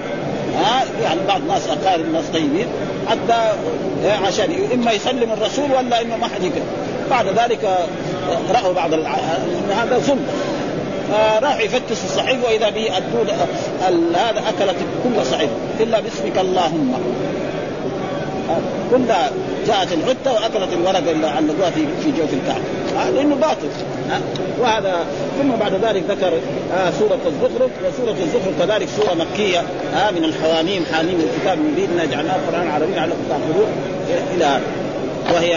[0.56, 2.66] ها؟ يعني بعض الناس أقارب ناس طيبين.
[3.08, 3.52] حتى
[4.26, 6.66] عشان إما يسلم الرسول ولا إنه ما حد يكلم.
[7.10, 7.78] بعد ذلك
[8.54, 8.94] رأوا بعض
[9.70, 10.26] هذا ظلم.
[11.42, 13.30] راح يفتش الصحيح وإذا به الدود
[14.14, 16.94] هذا أكلت كل صحيح إلا باسمك اللهم.
[18.90, 19.30] كلها
[19.66, 23.10] جاءت العتة وأكلت الورقه اللي علقوها في في جوف الكعبة.
[23.10, 23.68] لأنه باطل.
[24.60, 24.96] وهذا
[25.38, 26.32] ثم بعد ذلك ذكر
[26.74, 29.58] آه سورة الزخرف وسورة الزخرف كذلك سورة مكية.
[29.94, 33.68] آه من الحواميم حاميم الكتاب مبين جعلناه قرآن عربي لعلكم تعقلون
[34.36, 34.60] إلى
[35.34, 35.56] وهي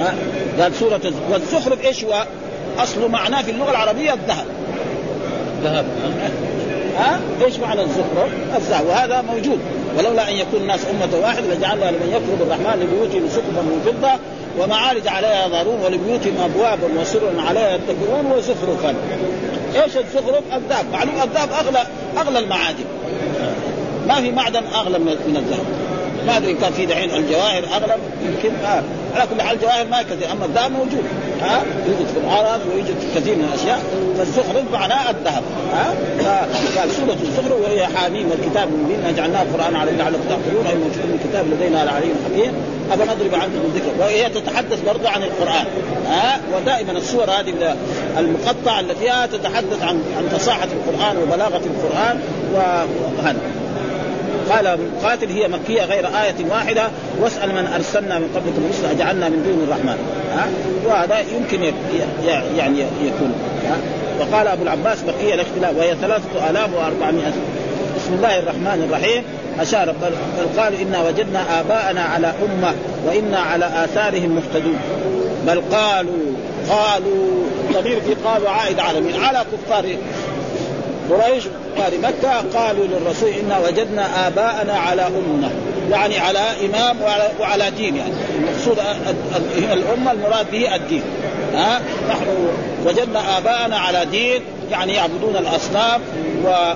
[0.00, 0.14] آه
[0.62, 2.24] قال سورة والزخرف إيش هو؟
[2.78, 4.46] أصل معناه في اللغة العربية الذهب.
[5.64, 5.84] ذهب.
[6.96, 8.86] ها؟ إيش معنى الزخرف؟ الذهب.
[8.86, 9.58] وهذا موجود.
[9.98, 14.12] ولولا أن يكون الناس أمة واحدة لجعلنا لمن يكفر بالرحمن لبيوتهم سقفا من فضة
[14.58, 18.94] ومعارج عليها يظهرون ولبيوتهم ابوابا وسرا عليها يتكئون وزخرفا
[19.74, 20.84] إيش الزخرف؟ الذهب.
[20.92, 21.86] معلوم الذهب اغلى
[22.18, 22.84] أغلى المعادن.
[24.08, 25.64] ما في معدن أغلى من الذهب.
[26.26, 28.82] ما أدري كان في دحين الجواهر أغلى يمكن آه.
[29.18, 30.32] على كل حال الجواهر ما كثير.
[30.32, 31.04] أما الذهب موجود.
[31.42, 33.80] ها؟ يوجد في العرب ويوجد في كثير من الأشياء.
[34.18, 35.42] فالزخرف معناه الذهب.
[35.72, 35.94] ها؟
[36.76, 41.20] قال سورة الزخرف وهي حاميم والكتاب المبين جعلناه قرآن على لعلكم تعقلون أي موجود من
[41.22, 42.52] الكتاب لدينا العلي الحكيم.
[42.92, 45.66] افنضرب عنكم الذكر وهي تتحدث برضه عن القرآن.
[46.06, 47.76] ها؟ ودائما السور هذه
[48.18, 52.20] المقطعة التي فيها تتحدث عن عن فصاحة القرآن وبلاغة القرآن
[52.54, 53.40] وهذا.
[54.50, 56.88] قال قاتل هي مكية غير آية واحدة.
[57.20, 59.98] واسأل من أرسلنا من قبلكم رسلا جعلنا من دون الرحمن.
[60.36, 60.46] ها؟
[60.86, 61.72] وهذا يمكن
[62.56, 63.34] يعني يكون.
[63.68, 63.76] ها؟
[64.20, 67.32] وقال أبو العباس بقية الاختلاف وهي ثلاثة آلاف وأربعمائة.
[67.96, 69.22] بسم الله الرحمن الرحيم.
[69.60, 70.12] أشار بل
[70.60, 72.74] قال إنا وجدنا آباءنا على أمة
[73.06, 74.78] وإنا على آثارهم مهتدون.
[75.46, 76.12] بل قالوا
[76.70, 79.84] قالوا ضمير في قالوا عائد على من على كفار
[81.10, 81.44] قريش
[81.76, 85.50] كفار مكة قالوا للرسول إنا وجدنا آباءنا على أمة
[85.90, 88.12] يعني على إمام وعلى, وعلى دين يعني.
[88.38, 88.78] المقصود
[89.72, 91.02] الأمة المراد به الدين.
[91.54, 92.26] ها؟ نحن
[92.86, 96.00] وجدنا آباءنا على دين يعني يعبدون الأصنام
[96.44, 96.74] و...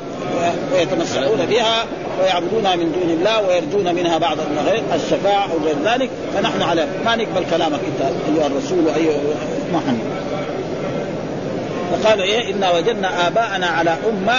[0.75, 1.85] ويتمسحون بها
[2.23, 4.37] ويعبدونها من دون الله ويرجون منها بعض
[4.95, 6.11] الشفاعة أو غير ذلك.
[6.35, 9.21] فنحن على ما نقبل كلامك أنت أيها الرسول وأيها
[9.73, 10.22] محمد
[11.93, 14.33] فقال إيه؟ إنا وجدنا آباءنا على أمة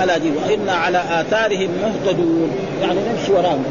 [0.00, 2.50] على دين وإنا على آثارهم مهتدون.
[2.82, 3.64] يعني نمشي وراهم.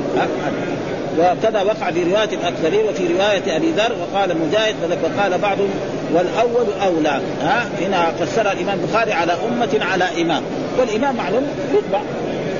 [1.19, 5.69] وكذا وقع في رواية الأكثرين وفي رواية أبي ذر وقال مجاهد وقال بعضهم
[6.13, 7.21] والأول أولى.
[7.41, 10.43] ها؟ هنا فسر الإمام البخاري على أمة على إمام.
[10.79, 12.01] والإمام معلوم يتبع.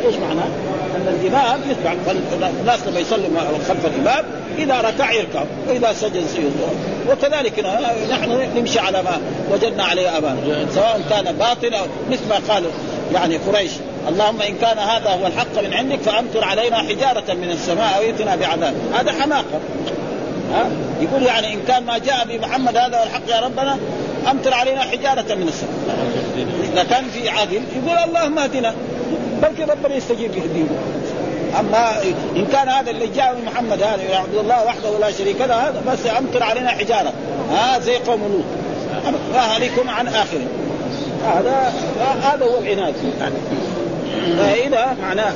[0.05, 0.47] إيش معناه؟
[1.09, 1.93] ان الامام يتبع
[2.61, 3.27] الناس لما يصلوا
[3.67, 4.25] خلف الامام
[4.57, 6.51] إذا ركع يركع وإذا سجد سجد.
[7.09, 7.65] وكذلك
[8.11, 9.17] نحن نمشي على ما
[9.51, 12.63] وجدنا عليه ابانا سواء كان باطل أو مثل ما قال
[13.13, 13.71] يعني قريش.
[14.09, 18.35] اللهم إن كان هذا هو الحق من عندك فأمطر علينا حجارة من السماء أو ائتنا
[18.35, 18.73] بعذاب.
[18.93, 19.59] هذا حماقة.
[20.53, 20.69] ها؟
[21.01, 23.77] يقول يعني إن كان ما جاء بمحمد هذا هو الحق يا ربنا
[24.31, 25.97] أمطر علينا حجارة من السماء.
[26.73, 28.73] إذا كان في عادل يقول اللهم اهدنا
[29.41, 30.65] بلكي ربنا يستجيب يهديه
[31.59, 32.03] أما
[32.35, 35.83] إن كان هذا اللي جاء من محمد هذا يعبد الله وحده لا شريك له هذا
[35.87, 37.13] بس أمطر علينا حجارة.
[37.51, 38.43] ها زي قوم لوط.
[39.33, 40.47] واهلكم عن اخره
[41.25, 41.73] هذا
[42.21, 42.93] هذا هو العناد.
[44.37, 45.33] فإذا معناه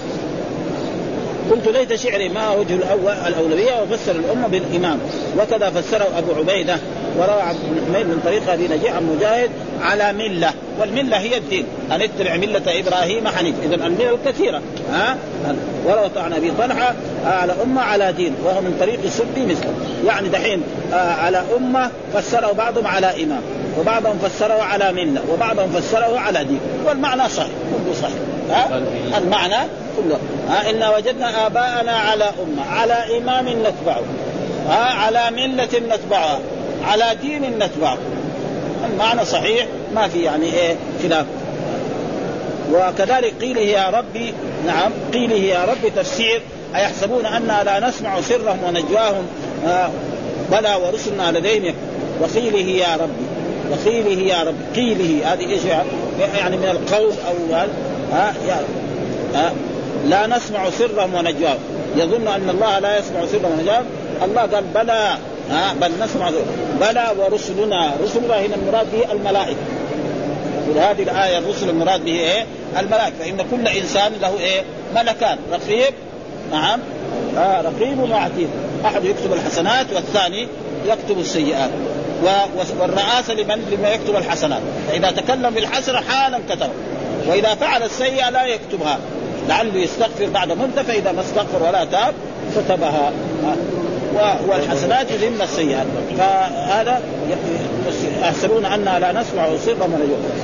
[1.51, 4.99] قلت ليت شعري ما وجه الأول الأولوية وفسر الأمة بالإمام.
[5.39, 6.77] وكذا فسره أبو عبيدة.
[7.17, 9.49] وروى عبد الحميد من طريق أبي نجيح عن مجاهد
[9.81, 10.51] على ملة.
[10.79, 11.65] والملة هي الدين.
[11.91, 14.61] أن اتبع ملة إبراهيم حنيف إذا الملة الكثيرة.
[14.91, 15.17] ها؟
[15.85, 16.95] وروى عن أبي طلحة
[17.25, 18.35] على أمة على دين.
[18.43, 19.73] وهو من طريق السدي مثله
[20.05, 23.41] يعني دحين على أمة فسره بعضهم على إمام.
[23.79, 25.21] وبعضهم فسره على ملة.
[25.33, 26.59] وبعضهم فسره على دين.
[26.85, 27.49] والمعنى صحيح.
[27.71, 28.15] كله صحيح.
[28.49, 28.81] ها؟
[29.17, 30.19] المعنى كله.
[30.49, 32.71] ها؟ إنا وجدنا آباءنا على أمة.
[32.71, 34.03] على إمام نتبعه.
[34.69, 36.39] ها؟ على ملة نتبعها.
[36.83, 37.97] على دين نتبعه
[38.91, 41.25] المعنى صحيح ما في يعني إيه خلاف.
[42.73, 44.33] وكذلك قيله يا ربي
[44.65, 46.41] نعم قيله يا ربي تفسير
[46.75, 49.25] أيحسبون أنا لا نسمع سرهم ونجواهم؟
[49.67, 49.89] آه
[50.51, 51.75] بلى ورسلنا لديهم.
[52.21, 53.25] وقيله يا ربي
[53.71, 57.55] وقيله يا رب قيله هذه إيش يعني؟ من القول أو
[58.11, 58.61] ها يا
[59.35, 59.53] ها
[60.05, 61.59] لا نسمع سرهم ونجواهم.
[61.95, 63.85] يظن أن الله لا يسمع سرهم ونجواهم؟
[64.23, 65.17] الله قال بلى.
[65.53, 66.31] ها بل نسمع
[66.81, 69.57] بلى ورسلنا رسلنا هنا المراد به الملائكة.
[70.65, 72.45] في هذه الآية الرسل المراد به إيه؟
[72.79, 73.15] الملائكة.
[73.19, 74.61] فإن كل إنسان له إيه؟
[74.95, 75.37] ملكان.
[75.51, 75.93] رقيب؟
[76.51, 76.79] نعم.
[77.37, 78.49] آه رقيب وعتيد.
[78.85, 80.47] أحد يكتب الحسنات والثاني
[80.85, 81.69] يكتب السيئات.
[82.79, 84.61] والرئاسة لمن لما يكتب الحسنات.
[84.89, 86.69] فإذا تكلم بالحسنة حالا كتب.
[87.27, 88.97] وإذا فعل السيئة لا يكتبها.
[89.49, 92.13] لعله يستغفر بعد مدة فإذا ما استغفر ولا تاب
[92.55, 93.11] كتبها.
[94.47, 95.85] والحسنات يذم السيئات.
[96.17, 97.01] فهذا
[98.21, 99.93] يحسبون أننا لا نسمع سرهم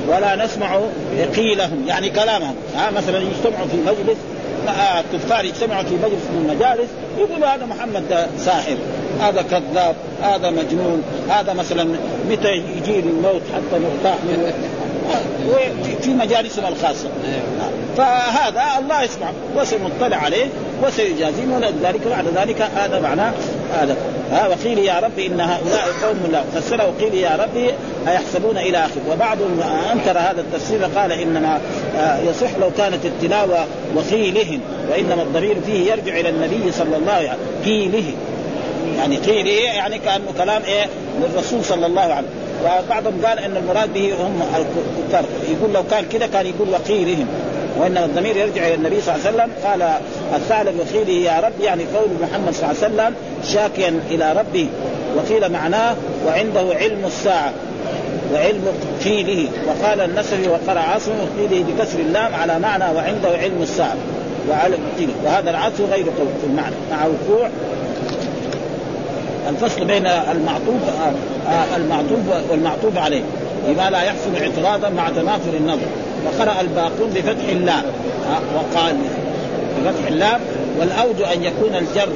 [0.08, 0.80] ولا نسمع
[1.36, 2.54] قيلهم يعني كلامهم.
[2.76, 4.16] ها مثلا يجتمعوا في مجلس
[4.68, 8.76] الكفار يجتمعوا في مجلس من المجالس يقولوا هذا محمد ساحر
[9.20, 11.84] هذا كذاب هذا مجنون هذا مثلا
[12.30, 14.52] متى يجي الموت حتى نرتاح منه؟
[16.02, 17.08] في مجالسهم الخاصة.
[17.96, 20.46] فهذا الله يسمع وسيطلع عليه
[20.82, 23.32] وسيجازيهم ولذلك بعد ذلك هذا معناه
[23.72, 23.96] هذا.
[24.32, 26.42] ها وقيل يا رب إن هؤلاء قوم لا.
[26.54, 27.70] فسره وقيل يا ربي
[28.08, 29.60] أيحسبون إلى اخره وبعضهم
[29.92, 31.60] أنكر هذا التفسير قال إنما
[32.28, 34.60] يصح لو كانت التلاوة وقيلهم
[34.90, 38.04] وإنما الضمير فيه يرجع إلى النبي صلى الله عليه وسلم قيله
[38.96, 40.86] يعني قيل إيه؟ يعني كأنه كلام إيه؟
[41.20, 42.84] للرسول صلى الله عليه وسلم.
[42.86, 45.24] وبعضهم قال إن المراد به هم الكفار.
[45.50, 47.26] يقول لو كان كذا كان يقول وقيلهم.
[47.78, 49.82] وانما الضمير يرجع إلى النبي صلى الله عليه وسلم قال
[50.34, 53.14] الثعلب وقيله يا رب يعني قول محمد صلى الله عليه وسلم
[53.52, 54.68] شاكيا إلى ربه
[55.16, 55.94] وقيل معناه
[56.26, 57.52] وعنده علم الساعة
[58.34, 58.64] وعلم
[59.04, 63.96] قيله وقال النسوي وقرأ عاصم قيله بكسر اللام على معنى وعنده علم الساعة
[64.50, 67.48] وعلم قيله وهذا العطف غير قول في المعنى مع وقوع
[69.48, 70.82] الفصل بين المعطوف
[71.76, 73.22] المعطوف والمعطوف عليه
[73.68, 75.86] لما لا يحصل اعتراضا مع تنافر النظر.
[76.26, 77.84] وقرأ الباقون بفتح اللام.
[78.54, 78.96] وقال
[79.78, 80.40] بفتح اللام
[80.78, 82.08] والأوج أن يكون الجر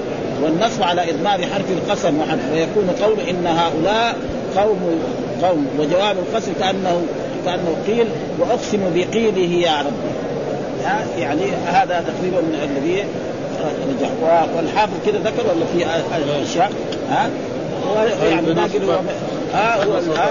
[0.43, 4.17] والنصب على إضمار حرف القسم وحرف ويكون قول إن هؤلاء
[4.57, 5.01] قوم
[5.43, 5.67] قوم.
[5.79, 7.03] وجواب القسم كأنه
[7.45, 8.07] كأنه قيل
[8.39, 10.15] وأقسم بقيله يا رب.
[11.19, 13.05] يعني هذا تقريبا الذي
[13.65, 15.87] رجع والحافظ كذا ذكر ولا في
[16.43, 16.73] أشياء؟
[17.11, 17.31] ها؟
[18.29, 18.91] يعني ناقل
[19.55, 19.77] ها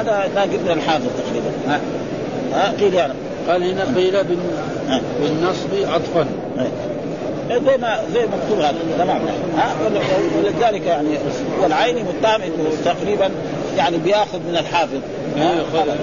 [0.02, 1.80] هذا ناقل الحافظ تقريبا.
[2.54, 3.14] ها؟ قيل يعني
[3.50, 4.24] قال هنا قيل
[5.22, 6.26] بالنصب عطفا.
[7.52, 9.22] زي ما زي مكتوب هذا تمام.
[9.58, 9.76] ها
[10.38, 11.10] ولذلك يعني
[11.62, 13.30] والعين متهم انه تقريبا
[13.78, 15.00] يعني بياخذ من الحافظ.
[15.38, 15.54] ها؟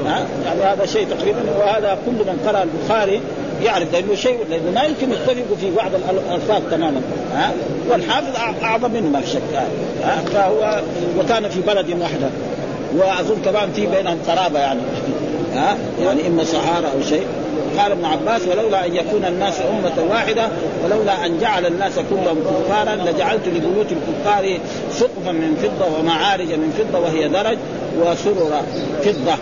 [0.07, 3.21] ها؟ يعني هذا شيء تقريبا وهذا كل من قرأ البخاري
[3.63, 7.01] يعرف لأنه شيء لأنه ما يمكن يتفقوا في بعض الألفاظ تماما.
[7.35, 7.53] ها؟
[7.91, 9.43] والحافظ أعظم منه ما في شك.
[10.05, 10.81] ها؟ فهو
[11.19, 12.29] وكان في بلد وحده
[12.97, 14.81] وأظن كمان في بينهم قرابة يعني.
[15.55, 17.27] ها؟ يعني إما صحارى أو شيء.
[17.79, 20.49] قال ابن عباس ولولا أن يكون الناس أمة واحدة
[20.85, 24.59] ولولا أن جعل الناس كلهم كفارا لجعلت لبيوت الكفار
[24.93, 27.59] سقفا من فضة ومعارج من فضة وهي درج
[27.99, 28.63] وسرر
[29.05, 29.35] فضة.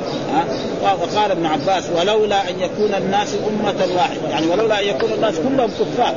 [0.82, 4.28] وقال ابن عباس ولولا أن يكون الناس أمة واحدة.
[4.30, 6.14] يعني ولولا أن يكون الناس كلهم كفار.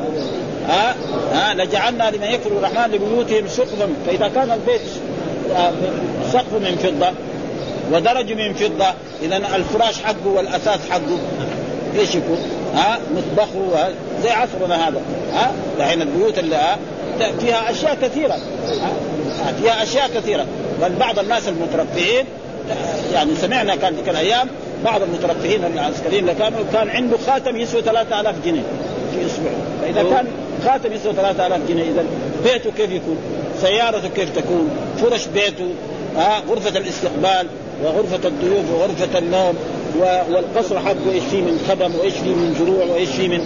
[0.67, 0.95] ها؟
[1.33, 3.87] ها؟ لجعلنا لمن يكفر الرحمن لبيوتهم سقفا.
[4.07, 4.81] فإذا كان البيت
[5.55, 5.71] آه،
[6.33, 7.11] سقف من فضة
[7.91, 8.93] ودرج من فضة.
[9.21, 11.19] إذا الفراش حقه والأساس حقه.
[11.99, 12.37] إيش يكون؟
[12.75, 13.89] ها؟ مطبخه
[14.23, 15.01] زي عصرنا هذا.
[15.33, 16.77] ها؟ دحين البيوت اللي ها؟
[17.39, 18.33] فيها أشياء كثيرة.
[18.33, 20.45] ها؟ فيها أشياء كثيرة.
[20.81, 22.25] بل بعض الناس المترفعين
[23.13, 24.47] يعني سمعنا كان تلك الأيام
[24.85, 28.63] بعض المترفعين العسكريين اللي كانوا كان عنده خاتم يسوى 3000 جنيه
[29.11, 29.51] في أسبوع.
[29.81, 30.27] فإذا كان
[30.65, 32.05] خاتم يسوى 3000 جنيه إذا
[32.43, 33.17] بيته كيف يكون؟
[33.61, 34.69] سيارته كيف تكون؟
[35.01, 35.73] فرش بيته
[36.17, 37.47] ها؟ غرفة الاستقبال
[37.84, 39.55] وغرفة الضيوف وغرفة النوم
[40.29, 43.45] والقصر حقه إيش فيه من خدم وإيش فيه من زروع وإيش فيه من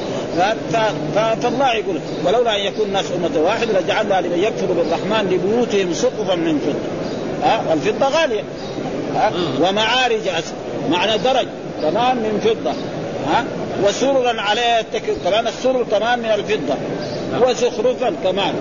[1.41, 6.59] فالله يقول ولولا أن يكون الناس أمة واحدة لجعلنا لمن يكفر بالرحمن لبيوتهم سقفا من
[6.59, 7.47] فضة.
[7.47, 8.43] ها؟ الفضه غالية.
[9.15, 9.31] ها؟
[9.61, 10.21] ومعارج
[10.91, 11.47] معنى درج.
[11.81, 12.71] كمان من فضة.
[13.27, 13.45] ها؟
[13.88, 14.81] وسررا عليها
[15.25, 16.75] كمان السرر كمان من الفضة.
[17.41, 18.53] وزخرفا كمان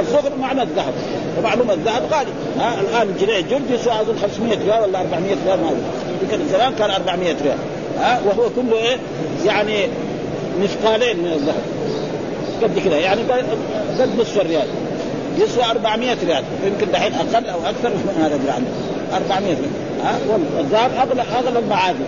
[0.00, 0.94] الزخرف معنى الذهب.
[1.38, 2.30] ومعلومة الذهب غالي.
[2.58, 5.70] ها الآن جنيه جلد يسوى اظن 500 ريال ولا 400 ريال ما
[6.22, 7.58] يمكن زمان كان 400 ريال
[7.98, 8.96] ها وهو كله إيه
[9.46, 9.88] يعني
[10.62, 11.62] مثقالين من الذهب.
[12.62, 13.20] قد كذا يعني
[14.00, 14.66] قد نصف الريال.
[15.38, 18.62] يسوى 400 ريال يمكن دحين أقل أو أكثر من هذا الريال
[19.12, 19.70] 400 ريال
[20.04, 20.18] ها
[20.56, 22.04] والذهب أغلى أغلى المعادن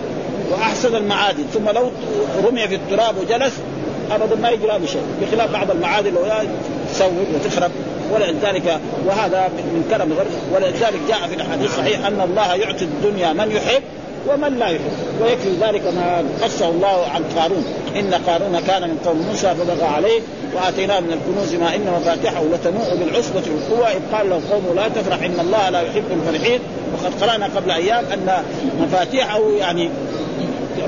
[0.51, 1.43] وأحسن المعادن.
[1.53, 1.91] ثم لو
[2.47, 3.53] رمي في التراب وجلس
[4.11, 6.21] ابدا ما يجرى له شيء بخلاف بعض المعادن لو
[6.93, 7.71] تسوي وتخرب
[8.13, 10.13] ولذلك وهذا من كرم
[10.53, 13.83] ولذلك جاء في الحديث الصحيح أن الله يعطي الدنيا من يحب
[14.27, 14.91] ومن لا يحب.
[15.21, 17.65] ويكفي ذلك ما قصه الله عن قارون.
[17.95, 20.21] إن قارون كان من قوم موسى فبغى عليه
[20.55, 25.23] وآتيناه من الكنوز ما ان مفاتحه لتنوء بالعصبة بالقوه إذ قال له قوم لا تفرح
[25.23, 26.59] إن الله لا يحب الفرحين.
[26.93, 28.43] وقد قرأنا قبل أيام أن
[28.79, 29.89] مفاتيحه يعني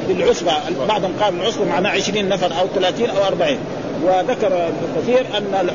[0.07, 0.51] بالعصبة
[0.87, 3.57] بعضهم قال العصبة معناه 20 نفر أو 30 أو 40
[4.03, 5.69] وذكر كثير أن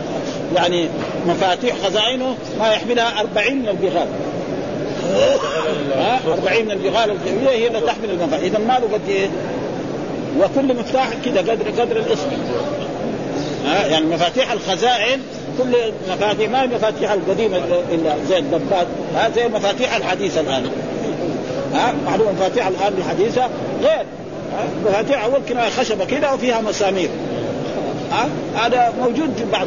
[0.57, 0.89] يعني
[1.27, 4.09] مفاتيح خزائنه ما يحملها 40 من البغال.
[5.97, 8.45] ها؟ 40 من البغال الجميلة هي اللي تحمل المفاتيح.
[8.45, 9.29] إذا ماله قد إيه؟
[10.41, 12.29] وكل مفتاح كذا قدر قدر الاسم.
[13.67, 15.21] ها؟ يعني مفاتيح الخزائن
[15.59, 15.77] كل
[16.11, 17.57] مفاتيح ما هي مفاتيح القديمة
[17.93, 20.71] الا زي الدبات ها؟ زي المفاتيح الحديثة الآن.
[21.75, 23.49] ها؟ معلومة مفاتيح الآن الحديثه
[23.83, 24.07] غير.
[24.87, 27.09] مفاتيح أول كنا خشبة كده وفيها مسامير.
[28.11, 28.29] ها
[28.67, 29.67] هذا موجود في بعض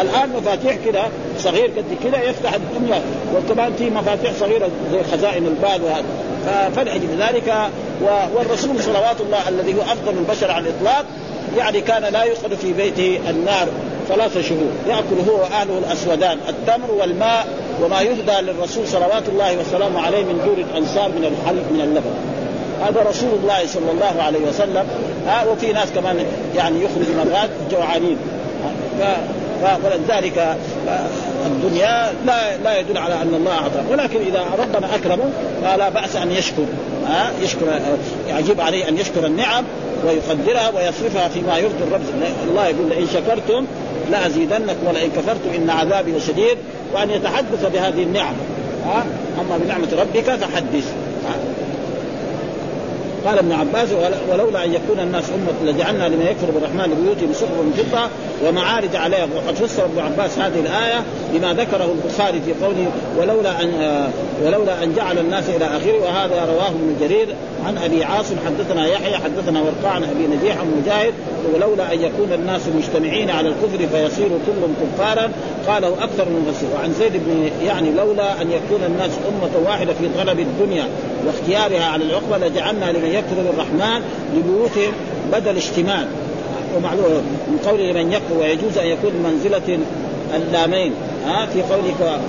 [0.00, 1.02] الآن مفاتيح كده
[1.38, 3.00] صغير قد كده يفتح الدنيا
[3.36, 6.04] وكمان في مفاتيح صغيرة زي خزائن الباب وهذا.
[6.46, 7.54] ففرح بذلك
[8.34, 11.04] والرسول صلوات الله الذي هو أفضل البشر على الإطلاق
[11.58, 13.68] يعني كان لا يوقد في بيته النار
[14.08, 14.70] ثلاث شهور.
[14.88, 17.46] يأكل هو واهله الأسودان التمر والماء
[17.82, 22.14] وما يهدى للرسول صلوات الله وسلامه عليه من دور الأنصار من الحلب من اللبن.
[22.86, 24.84] هذا رسول الله صلى الله عليه وسلم
[25.26, 26.16] ها وفي ناس كمان
[26.56, 28.16] يعني يخرج مرات جوعانين.
[29.84, 30.56] ولذلك
[31.46, 35.30] الدنيا لا لا يدل على أن الله اعطى ولكن إذا ربنا أكرمه
[35.62, 36.64] فلا بأس أن يشكر
[37.06, 37.66] ها يشكر
[38.28, 39.64] يجب عليه أن يشكر النعم
[40.06, 42.00] ويقدرها ويصرفها فيما يرضي الرب.
[42.50, 43.66] الله يقول لئن شكرتم
[44.10, 46.58] لأزيدنكم ولئن كفرتم إن عذابي لشديد.
[46.94, 48.34] وأن يتحدث بهذه النعم
[48.86, 49.04] ها
[49.40, 50.92] أما بنعمة ربك فحدث.
[53.26, 53.88] قال ابن عباس
[54.30, 58.08] ولولا أن يكون الناس أمة لجعلنا لمن يكفر بالرحمن لبيوتهم سقفا من فضة
[58.48, 59.28] ومعارج عليها.
[59.36, 61.02] وقد فسر ابن عباس هذه الآية
[61.32, 62.86] بما ذكره البخاري في قوله
[63.18, 63.70] ولولا أن
[64.44, 66.00] ولولا أن جعل الناس إلى آخره.
[66.02, 67.28] وهذا رواه ابن جرير
[67.66, 71.14] عن أبي عاصم حدثنا يحيى حدثنا ورقاع عن أبي نجيح عن مجاهد.
[71.54, 75.30] ولولا أن يكون الناس مجتمعين على الكفر فيصير كلهم كفارا.
[75.68, 80.08] قاله أكثر من مفسر وعن زيد بن يعني لولا أن يكون الناس أمة واحدة في
[80.18, 80.88] طلب الدنيا
[81.26, 84.02] واختيارها على العقبة لجعلنا لمن يكفر بالرحمن
[84.36, 84.92] لبيوتهم
[85.32, 86.06] بدل اشتمال
[86.76, 89.78] ومعلوم من قول لمن يكفر ويجوز أن يكون منزلة
[90.36, 90.92] اللامين
[91.26, 92.20] ها في قولك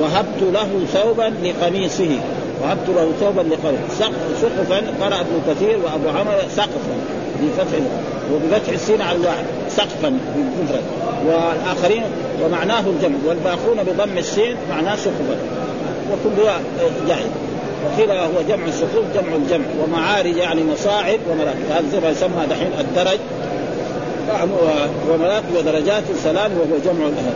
[0.00, 2.18] وهبت له ثوبا لقميصه.
[2.62, 4.10] وهبت له ثوبا لقميصه.
[4.40, 6.96] سقفا قرأ ابن كثير وأبو عمر سقفا
[7.42, 7.78] بفتح
[8.32, 10.82] وبفتح السين على الواحد سقفا بالمفرد
[11.26, 12.02] والآخرين
[12.44, 15.36] ومعناه الجمع والباقون بضم السين معناه سقفا.
[16.12, 16.60] وكلها
[17.08, 17.26] جائز
[17.86, 19.64] وقيل هو جمع السقوف جمع الجمع.
[19.82, 21.94] ومعارج يعني مصاعد ومراكب.
[21.94, 23.18] هذا يسمى دحين الدرج.
[25.10, 27.34] ومراكب ودرجات سلام وهو جمع هذا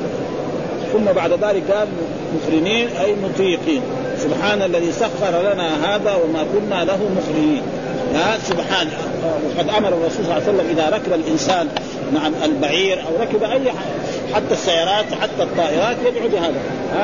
[0.92, 1.88] ثم بعد ذلك قال
[2.34, 3.82] مقرنين أي مطيقين.
[4.18, 7.62] سبحان الذي سخر لنا هذا وما كنا له مقرنين.
[8.14, 8.88] ها سبحان.
[9.20, 11.68] وقد أمر الرسول صلى الله عليه وسلم إذا ركب الإنسان
[12.12, 13.72] نعم البعير أو ركب أي
[14.34, 16.54] حتى السيارات حتى الطائرات يدعو بهذا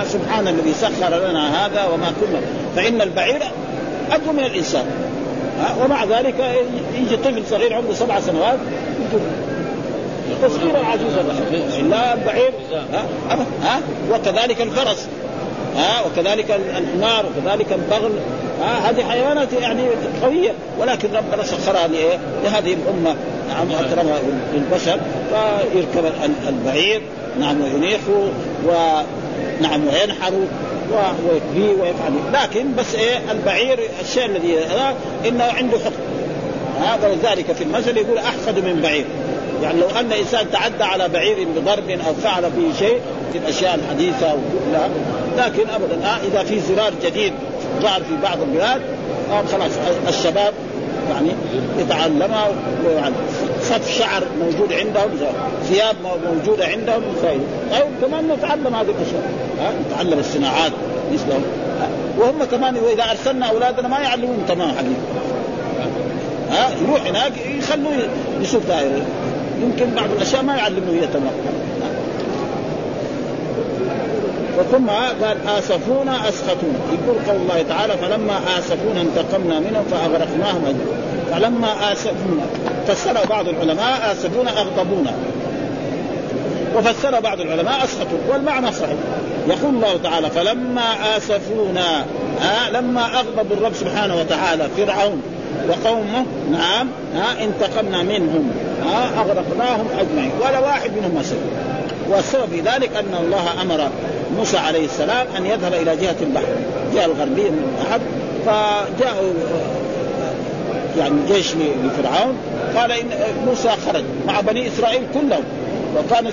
[0.05, 2.41] سبحان الذي سخر لنا هذا وما كنا
[2.77, 3.43] فإن البعير
[4.11, 4.87] اقوى من الإنسان
[5.85, 6.35] ومع ذلك
[6.95, 8.59] يجي طفل صغير عمره سبع سنوات
[10.43, 11.13] تصغير العجوز
[11.91, 12.53] لا البعير
[12.93, 13.81] ها, ها
[14.13, 15.09] وكذلك الفرس
[15.77, 18.13] ها وكذلك الحمار وكذلك البغل
[18.63, 19.83] ها هذه حيوانات يعني
[20.23, 23.17] قوية ولكن ربنا سخرها لايه؟ لهذه الأمة
[23.49, 24.19] نعم أكرمها
[24.55, 25.01] للبشر
[25.31, 26.13] فيركب
[26.49, 27.03] البعير
[27.41, 28.01] نعم وينيخ
[28.67, 30.33] ونعم وينحر
[30.93, 32.13] ويكفيه ويفعل.
[32.33, 34.59] لكن بس إيه البعير الشيء الذي
[35.29, 36.03] إنه عنده حكم.
[36.81, 39.05] هذا ولذلك في المثل يقول احفظ من بعير.
[39.63, 43.01] يعني لو أن إنسان تعدى على بعير بضرب أو فعل به شيء
[43.33, 44.89] في الأشياء الحديثة وكلها
[45.39, 47.33] لكن ابدا آه إذا في زرار جديد
[47.83, 48.83] ظهر في بعض البلاد
[49.31, 49.71] آه خلاص
[50.09, 50.55] الشباب
[51.11, 51.31] يعني
[51.79, 52.49] يتعلمها
[52.87, 53.15] ويعني
[53.63, 55.11] صف شعر موجود عندهم
[55.65, 57.45] ثياب موجودة عندهم فايدة.
[57.73, 59.33] طيب كمان نتعلم هذه الأشياء.
[59.87, 60.73] نتعلم الصناعات.
[61.13, 61.43] مثلهم
[62.19, 65.03] وهم كمان واذا أرسلنا أولادنا ما يعلمون تمام حقيقة.
[66.51, 67.93] ها؟ يروح هناك يخلوه
[68.41, 69.07] يسوق دائرة.
[69.63, 71.33] يمكن بعض الأشياء ما يعلمه هي تمام.
[74.59, 74.89] وثم
[75.25, 81.07] قال آسفونا اسخطونا يقول قول الله تعالى فلما آسفونا انتقمنا منهم فأغرقناهم أجمعين.
[81.33, 82.43] فلما آسفونا
[82.89, 85.13] فسر بعض العلماء آسفونا أغضبونا.
[86.77, 88.97] وفسر بعض العلماء اسخطوا والمعنى صحيح.
[89.49, 92.05] يقول الله تعالى فلما آسفونا
[92.43, 95.23] آه لما اغضب الرب سبحانه وتعالى فرعون
[95.69, 98.51] وقومه نعم ها انتقمنا منهم
[98.85, 100.31] ها أغرقناهم أجمعين.
[100.41, 101.23] ولا واحد منهم ما
[102.11, 103.89] والسبب في ذلك أن الله أمر
[104.37, 106.45] موسى عليه السلام أن يذهب إلى جهة البحر.
[106.89, 108.01] الجهه الغربيه من البحر
[108.47, 109.33] فجاءوا
[110.99, 112.37] يعني جيش لفرعون
[112.77, 113.07] قال إن
[113.47, 115.45] موسى خرج مع بني إسرائيل كلهم
[115.97, 116.31] وكانوا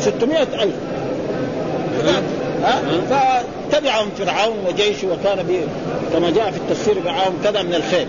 [0.00, 0.74] 600 ألف.
[2.64, 5.46] ها؟ فتبعهم فرعون وجيشه وكان
[6.12, 8.08] كما جاء في التفسير معهم كذا من الخيل.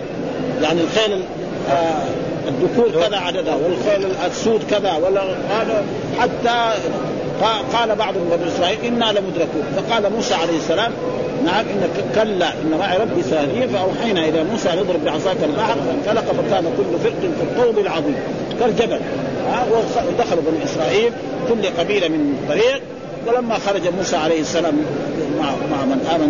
[0.62, 1.22] يعني الخيل
[1.70, 2.02] آه
[2.48, 5.22] الذكور كذا عددها والخيل السود كذا ولا
[6.20, 6.72] حتى
[7.72, 9.62] قال بعض بني إسرائيل إنا لمدركون.
[9.76, 10.92] فقال موسى عليه السلام
[11.46, 16.24] نعم إن كلا إن معي ربي سيهدين فأوحينا إلى موسى أن اضرب بعصاك البحر فانفلق
[16.32, 18.16] فكان كل فرق في الطوب العظيم
[18.60, 19.00] كالجبل.
[19.70, 21.12] ودخلوا بني إسرائيل
[21.48, 22.82] كل قبيلة من طريق
[23.26, 24.74] ولما خرج موسى عليه السلام
[25.38, 26.28] مع مع من آمن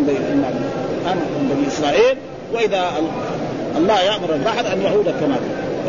[1.15, 2.17] من بني إسرائيل
[2.55, 2.93] وإذا
[3.77, 5.37] الله يأمر البحر أن يعود كما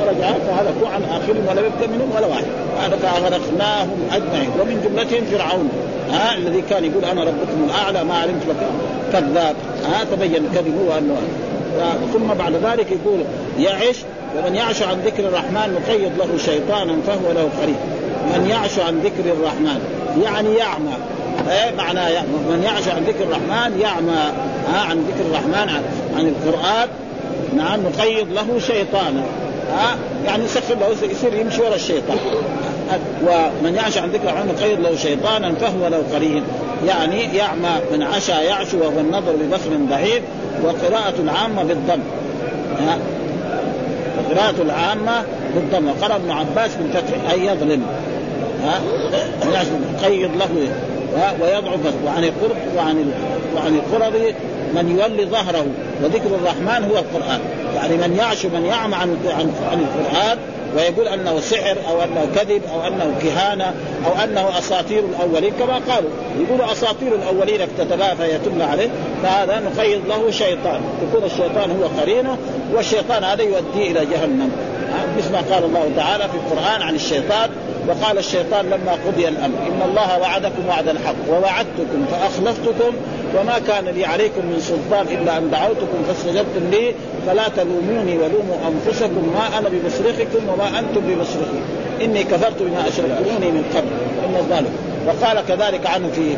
[0.05, 2.45] فرجع فهلكوا عن آخرهم ولم يبق منهم ولا واحد.
[2.81, 4.49] هذا فاغرقناهم أجمعين.
[4.61, 5.69] ومن جملتهم فرعون.
[6.11, 8.73] ها الذي كان يقول أنا ربكم الأعلى ما علمت لكم
[9.11, 9.55] كذاب.
[9.91, 11.15] ها تبين كذبه وانه
[12.13, 13.19] ثم بعد ذلك يقول
[13.59, 13.95] يعش
[14.37, 17.75] ومن يعش عن ذكر الرحمن نقيض له شيطانا فهو له قريب.
[18.33, 19.81] من يعش عن ذكر الرحمن.
[20.23, 20.93] يعني يعمى.
[21.49, 22.27] إيه معناه يعمى.
[22.49, 24.31] من يعش عن ذكر الرحمن يعمى.
[24.73, 25.83] ها عن ذكر الرحمن عن,
[26.17, 26.87] عن القرآن.
[27.57, 29.23] نعم نقيض له شيطانا.
[29.69, 32.17] ها؟ يعني يسخر له يصير يمشي ورا الشيطان.
[33.23, 36.43] ومن يعش عن ذكر الرحمن نقيض له شيطانا فهو له قرين
[36.87, 40.23] يعني يعمى من عشى يعشو وهو النظر ببصر ضعيف
[40.63, 41.99] وقراءة العامة بالضم.
[44.29, 45.23] قراءة العامة
[45.55, 45.87] بالضم.
[45.87, 47.85] وقرأ ابن عباس بالفتح أي يظلم.
[48.63, 48.81] ها؟
[50.03, 50.69] قيض له.
[51.41, 53.11] ويضعف وعن القرب وعن
[53.55, 54.13] وعن القرب
[54.73, 55.65] من يولي ظهره
[56.03, 57.39] وذكر الرحمن هو القرآن.
[57.75, 59.17] يعني من يعش من يعمى عن
[59.71, 60.37] عن, القرآن
[60.75, 63.73] ويقول أنه سحر أو أنه كذب أو أنه كهانة
[64.05, 66.09] أو أنه أساطير الأولين كما قالوا.
[66.39, 68.89] يقولوا أساطير الأولين اكتتبها فهي عليه
[69.23, 70.81] فهذا نقيض له شيطان.
[71.07, 72.37] يكون الشيطان هو قرينه
[72.73, 74.51] والشيطان هذا يؤدي إلى جهنم.
[75.17, 77.49] مثل ما قال الله تعالى في القرآن عن الشيطان
[77.89, 82.93] وقال الشيطان لما قضي الأمر إن الله وعدكم وعد الحق ووعدتكم فأخلفتكم
[83.35, 86.93] وما كان لي عليكم من سلطان إلا أن دعوتكم فاستجبتم لي
[87.27, 91.59] فلا تلوموني ولوموا أنفسكم ما أنا بمصرخكم وما أنتم بمصرخي
[92.01, 93.87] إني كفرت بما أشركتموني من قبل.
[94.25, 94.73] إن الظالم
[95.07, 96.37] وقال كذلك عنه في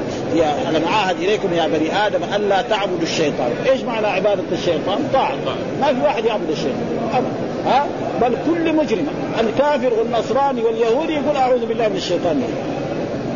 [0.70, 5.36] أنا معاهد إليكم يا بني آدم ألا تعبدوا الشيطان، إيش معنى عبادة الشيطان؟ طاعة،
[5.82, 7.10] ما في واحد يعبد الشيطان.
[7.14, 7.51] ابدا.
[7.66, 7.86] ها؟
[8.22, 9.08] بل كل مجرم.
[9.40, 12.44] الكافر والنصراني واليهودي يقول أعوذ بالله من الشيطان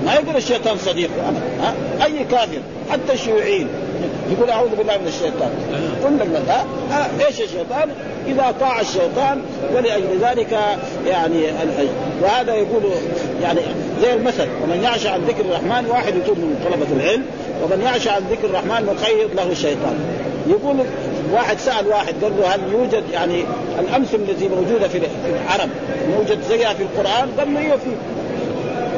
[0.05, 1.09] ما يقول الشيطان صديق
[1.61, 1.73] ها؟
[2.05, 2.59] أي كافر
[2.91, 3.67] حتى الشيوعيين
[4.32, 5.49] يقول أعوذ بالله من الشيطان.
[6.03, 7.89] كل ها, ها؟ إيش الشيطان؟
[8.28, 9.41] إذا طاع الشيطان
[9.76, 10.59] ولأجل ذلك
[11.07, 11.43] يعني
[12.21, 12.84] وهذا يقول
[13.43, 13.59] يعني
[14.01, 17.23] زي المثل ومن يعش عن ذكر الرحمن واحد يقول من طلبة العلم
[17.63, 19.99] ومن يعش عن ذكر الرحمن نقيض له الشيطان
[20.47, 20.76] يقول
[21.32, 23.43] واحد سأل واحد قال له هل يوجد يعني
[23.80, 25.69] الامثله التي موجوده في العرب
[26.17, 27.89] موجد زيها في القرآن؟ قال له أيوه في؟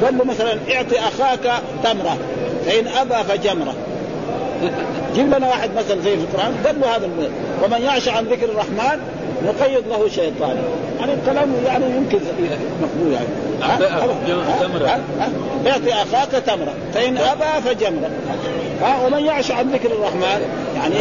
[0.05, 2.17] قال له مثلا اعطي أخاك تمرة
[2.65, 3.73] فإن أبى فجمرة.
[5.15, 7.32] جيب لنا واحد مثلا زي في القرآن قال له هذا المثل
[7.63, 8.99] ومن يعش عن ذكر الرحمن
[9.45, 10.57] نقيض له شيطان
[10.99, 12.19] يعني الكلام يعني يمكن
[12.82, 13.28] مقبول يعني.
[14.61, 14.99] تمرة
[15.67, 18.09] اعطي أخاك تمرة فإن أبى فجمرة.
[18.81, 20.41] ها ومن يعش عن ذكر الرحمن
[20.75, 20.95] يعني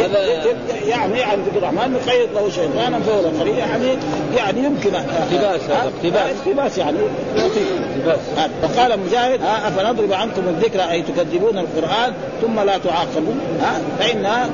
[0.87, 3.97] يعني عن ذكر الرحمن نقيض له شيطانا فهو قريب يعني
[4.37, 6.31] يعني يمكن اقتباس اقتباس.
[6.45, 6.97] اقتباس يعني
[7.37, 8.19] اقتباس.
[8.61, 14.49] فقال مجاهد ها أفنضرب عنكم الذكر أي تكذبون القرآن ثم لا تعاقبون ها فإن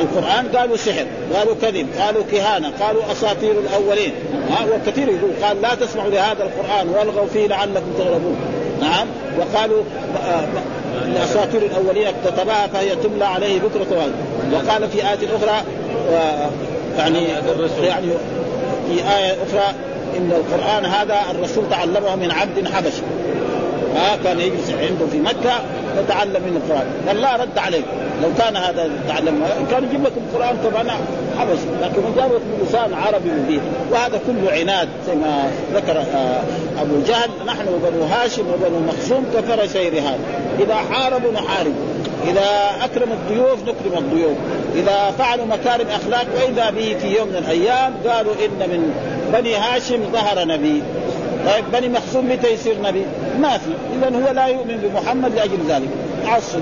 [0.00, 4.12] القرآن قالوا سحر قالوا كذب قالوا كهانة قالوا أساطير الأولين.
[4.50, 8.36] ها وكثير يقول قال لا تسمعوا لهذا القرآن والغوا فيه لعلكم تغلبون.
[8.80, 9.06] نعم
[9.38, 9.82] وقالوا
[11.06, 14.10] الأساطير الأولين اكتتبها فهي تملى عليه بكرة
[14.52, 15.62] وقال في آية أخرى
[16.98, 17.26] يعني
[17.82, 18.06] يعني
[18.88, 19.74] في آية أخرى
[20.16, 23.02] إن القرآن هذا الرسول تعلمه من عبد حبشي.
[23.96, 25.60] ها كان يجلس عنده في مكة
[25.98, 26.86] يتعلم من القرآن.
[27.08, 27.84] قال لا رد عليك.
[28.22, 30.84] لو كان هذا تعلم كان يجيب لكم القرآن طبعا
[31.38, 33.60] حبشي لكن جابت بلسان عربي مبين.
[33.92, 36.42] وهذا كله عناد زي ما ذكر آه،
[36.80, 40.18] أبو جهل نحن وبنو هاشم وبنو مخزوم كفر سير هذا.
[40.60, 41.74] إذا حاربوا نحارب.
[42.28, 44.36] إذا اكرم الضيوف نكرم الضيوف.
[44.74, 48.94] إذا فعلوا مكارم أخلاق وإذا به في يوم من الأيام قالوا إن من
[49.32, 50.82] بني هاشم ظهر نبي.
[51.46, 53.02] طيب بني مخزوم متى يصير نبي؟
[53.40, 55.88] ما في، اذا هو لا يؤمن بمحمد لأجل ذلك،
[56.26, 56.60] عصب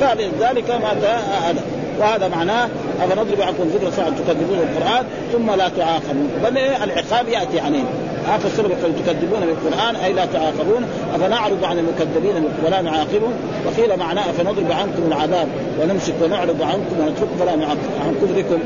[0.00, 1.04] فلذلك مات
[1.42, 1.62] هذا.
[2.00, 2.68] وهذا معناه
[3.00, 6.30] أفنضرب عنكم ذكر ساعة تكذبون القران ثم لا تعاقبون.
[6.44, 7.86] بل العقاب يأتي عليهم
[8.28, 8.70] هذا السبب
[9.06, 10.84] تكذبون بالقرآن أي لا تعاقبون.
[11.14, 13.32] أفنعرض عن المكذبين ولا نعاقبهم.
[13.66, 15.48] وقيل معناه أفنضرب عنكم العذاب
[15.82, 18.60] ونمسك ونعرض عنكم ونترك فلا نعاقب عن كفركم.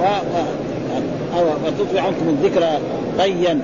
[0.00, 0.04] و...
[1.36, 1.46] و...
[1.66, 2.66] وتطوي عنكم الذكر
[3.18, 3.60] طيا.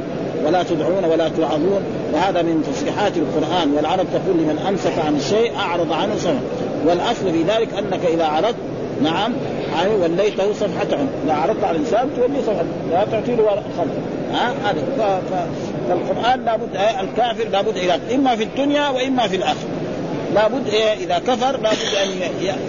[0.47, 1.83] ولا تدعون ولا توعظون
[2.13, 3.75] وهذا من تصريحات القرآن.
[3.77, 6.41] والعرب تقول لمن أمسك عن الشيء أعرض عنه سمع
[6.87, 8.57] والأصل في ذلك أنك إذا عرضت
[9.03, 9.33] نعم
[9.75, 13.93] يعني وليته صفحة إذا عرضت على الإنسان تولي صفحة لا تعطي له خلف
[14.33, 14.83] ها؟ هذا.
[15.89, 16.69] فالقرآن لابد
[17.01, 19.69] الكافر لابد إلى إما في الدنيا وإما في الآخرة.
[20.35, 22.09] لابد إيه إذا كفر لابد أن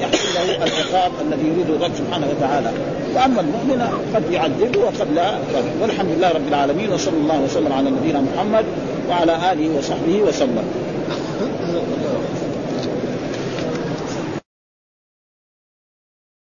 [0.01, 2.72] يحصل له العقاب الذي يريده الرب سبحانه وتعالى.
[3.16, 3.82] واما المؤمن
[4.16, 5.38] قد يعذبه وقد لا
[5.82, 8.66] والحمد لله رب العالمين وصلى الله وسلم على نبينا محمد
[9.09, 10.64] وعلى آله وصحبه وسلم.